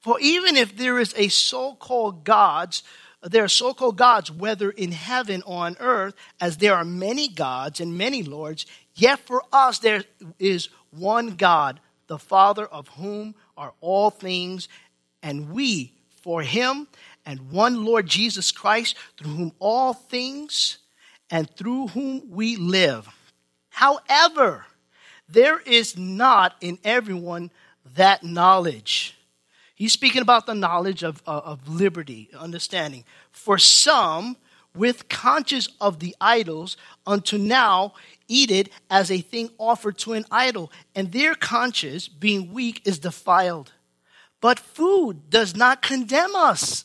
For 0.00 0.18
even 0.20 0.56
if 0.56 0.76
there 0.76 0.98
is 1.00 1.12
a 1.16 1.28
so-called 1.28 2.22
gods, 2.24 2.84
there 3.22 3.42
are 3.42 3.48
so-called 3.48 3.96
gods, 3.96 4.30
whether 4.30 4.70
in 4.70 4.92
heaven 4.92 5.42
or 5.44 5.66
on 5.66 5.76
earth, 5.80 6.14
as 6.40 6.58
there 6.58 6.74
are 6.74 6.84
many 6.84 7.26
gods 7.28 7.80
and 7.80 7.98
many 7.98 8.22
lords, 8.22 8.64
yet 8.94 9.18
for 9.18 9.42
us 9.52 9.80
there 9.80 10.04
is 10.38 10.68
one 10.90 11.30
God, 11.34 11.80
the 12.06 12.18
Father 12.18 12.64
of 12.64 12.88
whom 12.88 13.34
are 13.56 13.74
all 13.80 14.10
things, 14.10 14.68
and 15.22 15.50
we 15.50 15.92
for 16.22 16.42
him, 16.42 16.88
and 17.24 17.50
one 17.50 17.84
Lord 17.84 18.06
Jesus 18.06 18.52
Christ, 18.52 18.96
through 19.16 19.32
whom 19.32 19.52
all 19.58 19.94
things 19.94 20.78
and 21.30 21.48
through 21.50 21.88
whom 21.88 22.30
we 22.30 22.56
live. 22.56 23.08
However, 23.68 24.66
there 25.28 25.60
is 25.60 25.96
not 25.96 26.56
in 26.60 26.78
everyone 26.84 27.50
that 27.94 28.24
knowledge. 28.24 29.16
He's 29.74 29.92
speaking 29.92 30.22
about 30.22 30.46
the 30.46 30.54
knowledge 30.54 31.02
of, 31.02 31.22
uh, 31.26 31.40
of 31.44 31.68
liberty, 31.68 32.30
understanding. 32.36 33.04
For 33.30 33.58
some, 33.58 34.36
with 34.74 35.08
conscience 35.08 35.68
of 35.80 36.00
the 36.00 36.16
idols, 36.20 36.76
unto 37.06 37.38
now 37.38 37.94
eat 38.26 38.50
it 38.50 38.70
as 38.90 39.10
a 39.10 39.20
thing 39.20 39.50
offered 39.58 39.98
to 39.98 40.14
an 40.14 40.24
idol, 40.30 40.72
and 40.94 41.12
their 41.12 41.34
conscience, 41.34 42.08
being 42.08 42.52
weak, 42.52 42.82
is 42.84 42.98
defiled. 42.98 43.72
But 44.40 44.58
food 44.58 45.30
does 45.30 45.56
not 45.56 45.82
condemn 45.82 46.34
us. 46.34 46.84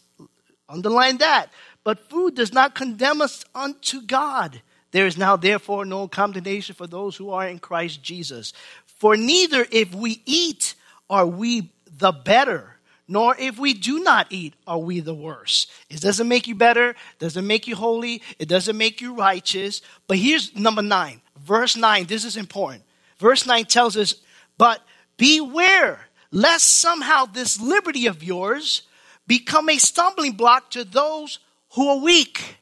Underline 0.67 1.17
that. 1.17 1.49
But 1.83 2.09
food 2.09 2.35
does 2.35 2.53
not 2.53 2.75
condemn 2.75 3.21
us 3.21 3.45
unto 3.53 4.01
God. 4.01 4.61
There 4.91 5.05
is 5.05 5.17
now 5.17 5.35
therefore 5.35 5.85
no 5.85 6.07
condemnation 6.07 6.75
for 6.75 6.87
those 6.87 7.15
who 7.15 7.31
are 7.31 7.47
in 7.47 7.59
Christ 7.59 8.01
Jesus. 8.01 8.53
For 8.85 9.17
neither 9.17 9.65
if 9.71 9.93
we 9.93 10.21
eat 10.25 10.75
are 11.09 11.25
we 11.25 11.71
the 11.97 12.11
better, 12.11 12.77
nor 13.07 13.35
if 13.37 13.59
we 13.59 13.73
do 13.73 14.03
not 14.03 14.27
eat 14.29 14.53
are 14.65 14.77
we 14.77 14.99
the 14.99 15.13
worse. 15.13 15.67
It 15.89 15.99
doesn't 15.99 16.27
make 16.27 16.47
you 16.47 16.55
better, 16.55 16.95
doesn't 17.19 17.45
make 17.45 17.67
you 17.67 17.75
holy, 17.75 18.21
it 18.39 18.47
doesn't 18.47 18.77
make 18.77 19.01
you 19.01 19.13
righteous. 19.13 19.81
But 20.07 20.17
here's 20.17 20.55
number 20.55 20.81
nine, 20.81 21.21
verse 21.37 21.75
nine. 21.75 22.05
This 22.05 22.23
is 22.23 22.37
important. 22.37 22.83
Verse 23.17 23.45
nine 23.45 23.65
tells 23.65 23.97
us, 23.97 24.15
but 24.57 24.81
beware 25.17 26.07
lest 26.34 26.80
somehow 26.80 27.26
this 27.26 27.62
liberty 27.62 28.08
of 28.08 28.24
yours 28.24 28.82
become 29.28 29.69
a 29.69 29.78
stumbling 29.78 30.34
block 30.34 30.72
to 30.72 30.84
those 30.84 31.39
who 31.76 31.88
are 31.88 32.00
weak. 32.00 32.58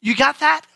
You 0.00 0.14
got 0.14 0.40
that? 0.40 0.66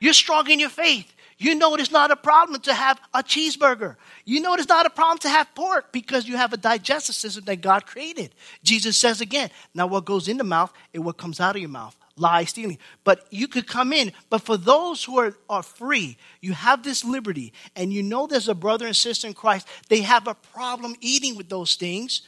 You're 0.00 0.12
strong 0.12 0.50
in 0.50 0.58
your 0.58 0.68
faith. 0.68 1.14
You 1.38 1.54
know 1.54 1.74
it 1.74 1.80
is 1.80 1.90
not 1.90 2.10
a 2.10 2.16
problem 2.16 2.60
to 2.62 2.74
have 2.74 3.00
a 3.14 3.22
cheeseburger. 3.22 3.96
You 4.26 4.40
know 4.40 4.52
it 4.52 4.60
is 4.60 4.68
not 4.68 4.84
a 4.84 4.90
problem 4.90 5.18
to 5.18 5.30
have 5.30 5.54
pork 5.54 5.90
because 5.92 6.28
you 6.28 6.36
have 6.36 6.52
a 6.52 6.58
digestive 6.58 7.14
system 7.14 7.44
that 7.46 7.62
God 7.62 7.86
created. 7.86 8.34
Jesus 8.62 8.98
says 8.98 9.22
again, 9.22 9.48
now 9.72 9.86
what 9.86 10.04
goes 10.04 10.28
in 10.28 10.36
the 10.36 10.44
mouth 10.44 10.72
is 10.92 11.00
what 11.00 11.16
comes 11.16 11.40
out 11.40 11.56
of 11.56 11.62
your 11.62 11.70
mouth. 11.70 11.96
Lie, 12.20 12.44
stealing. 12.44 12.78
But 13.02 13.26
you 13.30 13.48
could 13.48 13.66
come 13.66 13.94
in. 13.94 14.12
But 14.28 14.42
for 14.42 14.58
those 14.58 15.02
who 15.02 15.18
are, 15.18 15.34
are 15.48 15.62
free, 15.62 16.18
you 16.42 16.52
have 16.52 16.82
this 16.82 17.02
liberty, 17.02 17.54
and 17.74 17.92
you 17.92 18.02
know 18.02 18.26
there's 18.26 18.48
a 18.48 18.54
brother 18.54 18.86
and 18.86 18.94
sister 18.94 19.26
in 19.26 19.32
Christ, 19.32 19.66
they 19.88 20.02
have 20.02 20.28
a 20.28 20.34
problem 20.34 20.94
eating 21.00 21.34
with 21.34 21.48
those 21.48 21.76
things. 21.76 22.22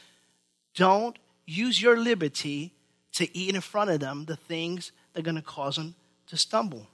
Don't 0.75 1.17
use 1.45 1.79
your 1.79 1.95
liberty 1.95 2.73
to 3.13 3.37
eat 3.37 3.53
in 3.53 3.61
front 3.61 3.91
of 3.91 3.99
them 3.99 4.25
the 4.25 4.35
things 4.35 4.91
that 5.13 5.19
are 5.19 5.23
going 5.23 5.35
to 5.35 5.43
cause 5.43 5.75
them 5.75 5.93
to 6.27 6.37
stumble. 6.37 6.87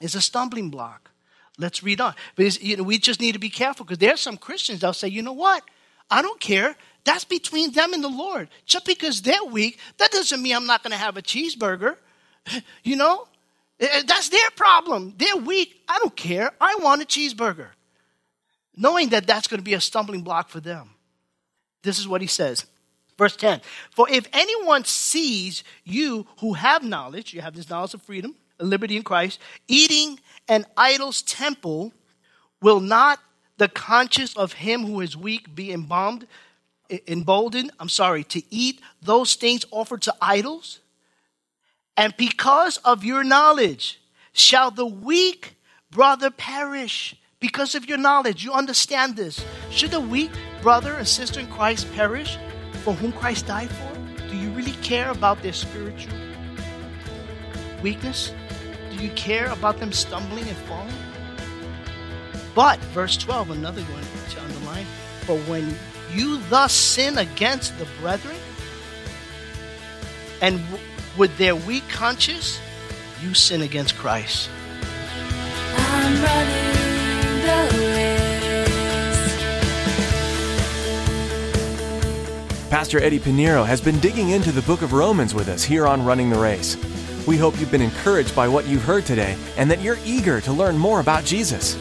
It's 0.00 0.16
a 0.16 0.20
stumbling 0.20 0.68
block. 0.68 1.12
Let's 1.58 1.84
read 1.84 2.00
on. 2.00 2.14
Because 2.34 2.60
you 2.60 2.76
know, 2.76 2.82
we 2.82 2.98
just 2.98 3.20
need 3.20 3.32
to 3.32 3.38
be 3.38 3.50
careful 3.50 3.86
because 3.86 3.98
there 3.98 4.14
are 4.14 4.16
some 4.16 4.36
Christians 4.36 4.80
that'll 4.80 4.94
say, 4.94 5.06
you 5.06 5.22
know 5.22 5.32
what? 5.32 5.62
I 6.10 6.22
don't 6.22 6.40
care. 6.40 6.74
That's 7.04 7.24
between 7.24 7.70
them 7.70 7.92
and 7.92 8.02
the 8.02 8.08
Lord. 8.08 8.48
Just 8.66 8.84
because 8.84 9.22
they're 9.22 9.44
weak, 9.44 9.78
that 9.98 10.10
doesn't 10.10 10.42
mean 10.42 10.56
I'm 10.56 10.66
not 10.66 10.82
going 10.82 10.90
to 10.90 10.96
have 10.96 11.16
a 11.16 11.22
cheeseburger. 11.22 11.96
You 12.82 12.96
know? 12.96 13.28
Eh, 13.80 13.88
eh, 13.90 14.02
that's 14.06 14.28
their 14.28 14.50
problem. 14.56 15.14
They're 15.16 15.36
weak. 15.36 15.80
I 15.88 15.98
don't 15.98 16.14
care. 16.16 16.50
I 16.60 16.76
want 16.80 17.02
a 17.02 17.04
cheeseburger. 17.04 17.68
Knowing 18.76 19.10
that 19.10 19.26
that's 19.26 19.48
going 19.48 19.58
to 19.58 19.64
be 19.64 19.74
a 19.74 19.80
stumbling 19.80 20.22
block 20.22 20.48
for 20.48 20.60
them. 20.60 20.90
This 21.82 21.98
is 21.98 22.08
what 22.08 22.20
he 22.20 22.26
says. 22.26 22.66
Verse 23.18 23.36
10 23.36 23.60
For 23.90 24.08
if 24.08 24.26
anyone 24.32 24.84
sees 24.84 25.64
you 25.84 26.26
who 26.38 26.54
have 26.54 26.82
knowledge, 26.82 27.34
you 27.34 27.40
have 27.40 27.54
this 27.54 27.68
knowledge 27.68 27.94
of 27.94 28.02
freedom, 28.02 28.36
liberty 28.58 28.96
in 28.96 29.02
Christ, 29.02 29.40
eating 29.68 30.18
an 30.48 30.64
idol's 30.76 31.22
temple, 31.22 31.92
will 32.60 32.80
not 32.80 33.18
the 33.58 33.68
conscience 33.68 34.36
of 34.36 34.54
him 34.54 34.86
who 34.86 35.00
is 35.00 35.16
weak 35.16 35.54
be 35.54 35.72
embalmed, 35.72 36.26
emboldened, 37.06 37.70
I'm 37.78 37.88
sorry, 37.88 38.24
to 38.24 38.42
eat 38.50 38.80
those 39.02 39.34
things 39.34 39.64
offered 39.70 40.02
to 40.02 40.14
idols? 40.20 40.80
And 41.96 42.14
because 42.16 42.78
of 42.78 43.04
your 43.04 43.22
knowledge, 43.24 44.00
shall 44.32 44.70
the 44.70 44.86
weak 44.86 45.56
brother 45.92 46.30
perish. 46.30 47.14
Because 47.38 47.74
of 47.74 47.88
your 47.88 47.98
knowledge, 47.98 48.42
you 48.44 48.52
understand 48.52 49.16
this. 49.16 49.44
Should 49.70 49.90
the 49.90 50.00
weak 50.00 50.30
brother 50.62 50.94
and 50.94 51.06
sister 51.06 51.38
in 51.38 51.46
Christ 51.48 51.92
perish 51.94 52.38
for 52.82 52.94
whom 52.94 53.12
Christ 53.12 53.46
died 53.46 53.70
for? 53.70 53.92
Do 54.28 54.36
you 54.36 54.50
really 54.50 54.72
care 54.82 55.10
about 55.10 55.42
their 55.42 55.52
spiritual 55.52 56.14
weakness? 57.82 58.32
Do 58.90 58.96
you 58.96 59.10
care 59.10 59.50
about 59.50 59.78
them 59.78 59.92
stumbling 59.92 60.48
and 60.48 60.56
falling? 60.56 60.94
But, 62.54 62.78
verse 62.94 63.16
12, 63.16 63.50
another 63.50 63.82
one 63.82 64.04
to 64.30 64.42
underline, 64.42 64.86
for 65.22 65.36
when 65.50 65.74
you 66.14 66.38
thus 66.48 66.72
sin 66.72 67.18
against 67.18 67.78
the 67.78 67.86
brethren, 68.00 68.36
and 70.40 70.60
with 71.16 71.36
their 71.38 71.54
weak 71.54 71.88
conscience, 71.88 72.60
you 73.22 73.34
sin 73.34 73.62
against 73.62 73.96
Christ. 73.96 74.50
Pastor 82.70 83.02
Eddie 83.02 83.18
Pinero 83.18 83.64
has 83.64 83.82
been 83.82 83.98
digging 84.00 84.30
into 84.30 84.50
the 84.50 84.62
book 84.62 84.80
of 84.80 84.94
Romans 84.94 85.34
with 85.34 85.48
us 85.48 85.62
here 85.62 85.86
on 85.86 86.04
Running 86.04 86.30
the 86.30 86.38
Race. 86.38 86.76
We 87.26 87.36
hope 87.36 87.60
you've 87.60 87.70
been 87.70 87.82
encouraged 87.82 88.34
by 88.34 88.48
what 88.48 88.66
you've 88.66 88.82
heard 88.82 89.04
today 89.04 89.36
and 89.56 89.70
that 89.70 89.82
you're 89.82 89.98
eager 90.04 90.40
to 90.40 90.52
learn 90.52 90.78
more 90.78 91.00
about 91.00 91.24
Jesus. 91.24 91.76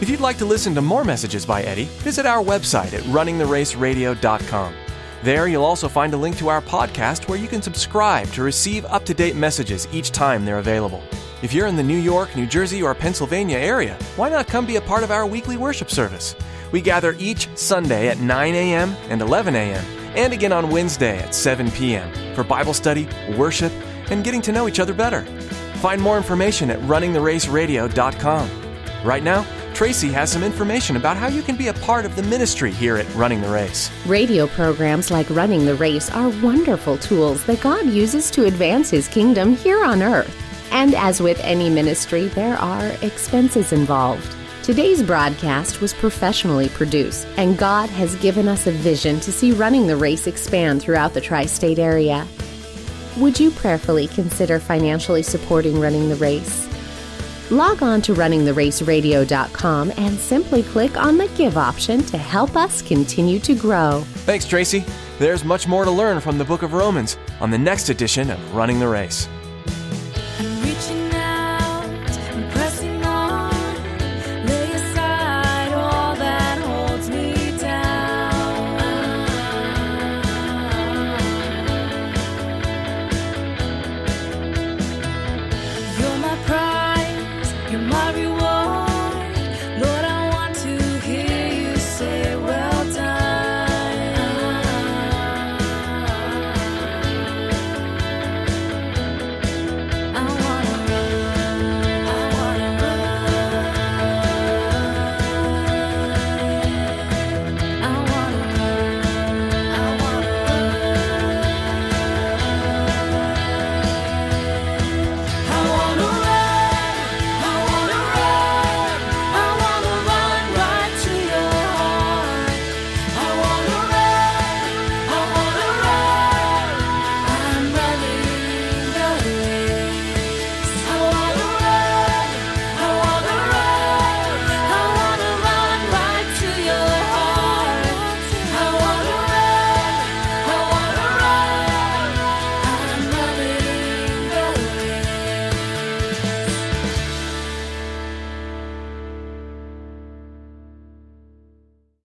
If 0.00 0.08
you'd 0.08 0.20
like 0.20 0.38
to 0.38 0.44
listen 0.44 0.74
to 0.76 0.80
more 0.80 1.04
messages 1.04 1.44
by 1.44 1.62
Eddie, 1.62 1.86
visit 2.04 2.24
our 2.24 2.42
website 2.42 2.92
at 2.92 3.02
runningtheraceradio.com. 3.04 4.74
There, 5.22 5.46
you'll 5.46 5.64
also 5.64 5.88
find 5.88 6.12
a 6.14 6.16
link 6.16 6.36
to 6.38 6.48
our 6.48 6.60
podcast 6.60 7.28
where 7.28 7.38
you 7.38 7.46
can 7.46 7.62
subscribe 7.62 8.26
to 8.32 8.42
receive 8.42 8.84
up 8.86 9.04
to 9.04 9.14
date 9.14 9.36
messages 9.36 9.86
each 9.92 10.10
time 10.10 10.44
they're 10.44 10.58
available. 10.58 11.00
If 11.42 11.52
you're 11.52 11.68
in 11.68 11.76
the 11.76 11.82
New 11.82 11.96
York, 11.96 12.34
New 12.34 12.46
Jersey, 12.46 12.82
or 12.82 12.92
Pennsylvania 12.92 13.56
area, 13.56 13.96
why 14.16 14.30
not 14.30 14.48
come 14.48 14.66
be 14.66 14.76
a 14.76 14.80
part 14.80 15.04
of 15.04 15.12
our 15.12 15.24
weekly 15.24 15.56
worship 15.56 15.90
service? 15.90 16.34
We 16.72 16.80
gather 16.80 17.14
each 17.20 17.48
Sunday 17.56 18.08
at 18.08 18.18
9 18.18 18.54
a.m. 18.54 18.96
and 19.10 19.22
11 19.22 19.54
a.m., 19.54 19.84
and 20.16 20.32
again 20.32 20.52
on 20.52 20.70
Wednesday 20.70 21.18
at 21.20 21.36
7 21.36 21.70
p.m. 21.70 22.34
for 22.34 22.42
Bible 22.42 22.74
study, 22.74 23.08
worship, 23.36 23.72
and 24.10 24.24
getting 24.24 24.42
to 24.42 24.50
know 24.52 24.66
each 24.66 24.80
other 24.80 24.92
better. 24.92 25.22
Find 25.76 26.02
more 26.02 26.16
information 26.16 26.68
at 26.68 26.80
runningtheraceradio.com. 26.80 28.50
Right 29.04 29.22
now, 29.22 29.46
Tracy 29.82 30.12
has 30.12 30.30
some 30.30 30.44
information 30.44 30.94
about 30.94 31.16
how 31.16 31.26
you 31.26 31.42
can 31.42 31.56
be 31.56 31.66
a 31.66 31.74
part 31.74 32.04
of 32.04 32.14
the 32.14 32.22
ministry 32.22 32.70
here 32.70 32.98
at 32.98 33.14
Running 33.16 33.40
the 33.40 33.48
Race. 33.48 33.90
Radio 34.06 34.46
programs 34.46 35.10
like 35.10 35.28
Running 35.28 35.64
the 35.64 35.74
Race 35.74 36.08
are 36.12 36.28
wonderful 36.40 36.96
tools 36.98 37.44
that 37.46 37.60
God 37.60 37.86
uses 37.86 38.30
to 38.30 38.44
advance 38.44 38.90
His 38.90 39.08
kingdom 39.08 39.56
here 39.56 39.82
on 39.82 40.00
earth. 40.00 40.32
And 40.70 40.94
as 40.94 41.20
with 41.20 41.40
any 41.40 41.68
ministry, 41.68 42.28
there 42.28 42.56
are 42.58 42.92
expenses 43.02 43.72
involved. 43.72 44.36
Today's 44.62 45.02
broadcast 45.02 45.80
was 45.80 45.94
professionally 45.94 46.68
produced, 46.68 47.26
and 47.36 47.58
God 47.58 47.90
has 47.90 48.14
given 48.14 48.46
us 48.46 48.68
a 48.68 48.70
vision 48.70 49.18
to 49.18 49.32
see 49.32 49.50
Running 49.50 49.88
the 49.88 49.96
Race 49.96 50.28
expand 50.28 50.80
throughout 50.80 51.12
the 51.12 51.20
tri 51.20 51.46
state 51.46 51.80
area. 51.80 52.24
Would 53.16 53.40
you 53.40 53.50
prayerfully 53.50 54.06
consider 54.06 54.60
financially 54.60 55.24
supporting 55.24 55.80
Running 55.80 56.08
the 56.08 56.14
Race? 56.14 56.71
Log 57.52 57.82
on 57.82 58.00
to 58.02 58.14
runningtheraceradio.com 58.14 59.92
and 59.98 60.18
simply 60.18 60.62
click 60.62 60.96
on 60.96 61.18
the 61.18 61.28
Give 61.36 61.58
option 61.58 62.02
to 62.04 62.16
help 62.16 62.56
us 62.56 62.80
continue 62.80 63.38
to 63.40 63.54
grow. 63.54 64.04
Thanks, 64.24 64.46
Tracy. 64.46 64.86
There's 65.18 65.44
much 65.44 65.68
more 65.68 65.84
to 65.84 65.90
learn 65.90 66.18
from 66.20 66.38
the 66.38 66.46
book 66.46 66.62
of 66.62 66.72
Romans 66.72 67.18
on 67.42 67.50
the 67.50 67.58
next 67.58 67.90
edition 67.90 68.30
of 68.30 68.54
Running 68.54 68.78
the 68.78 68.88
Race. 68.88 69.28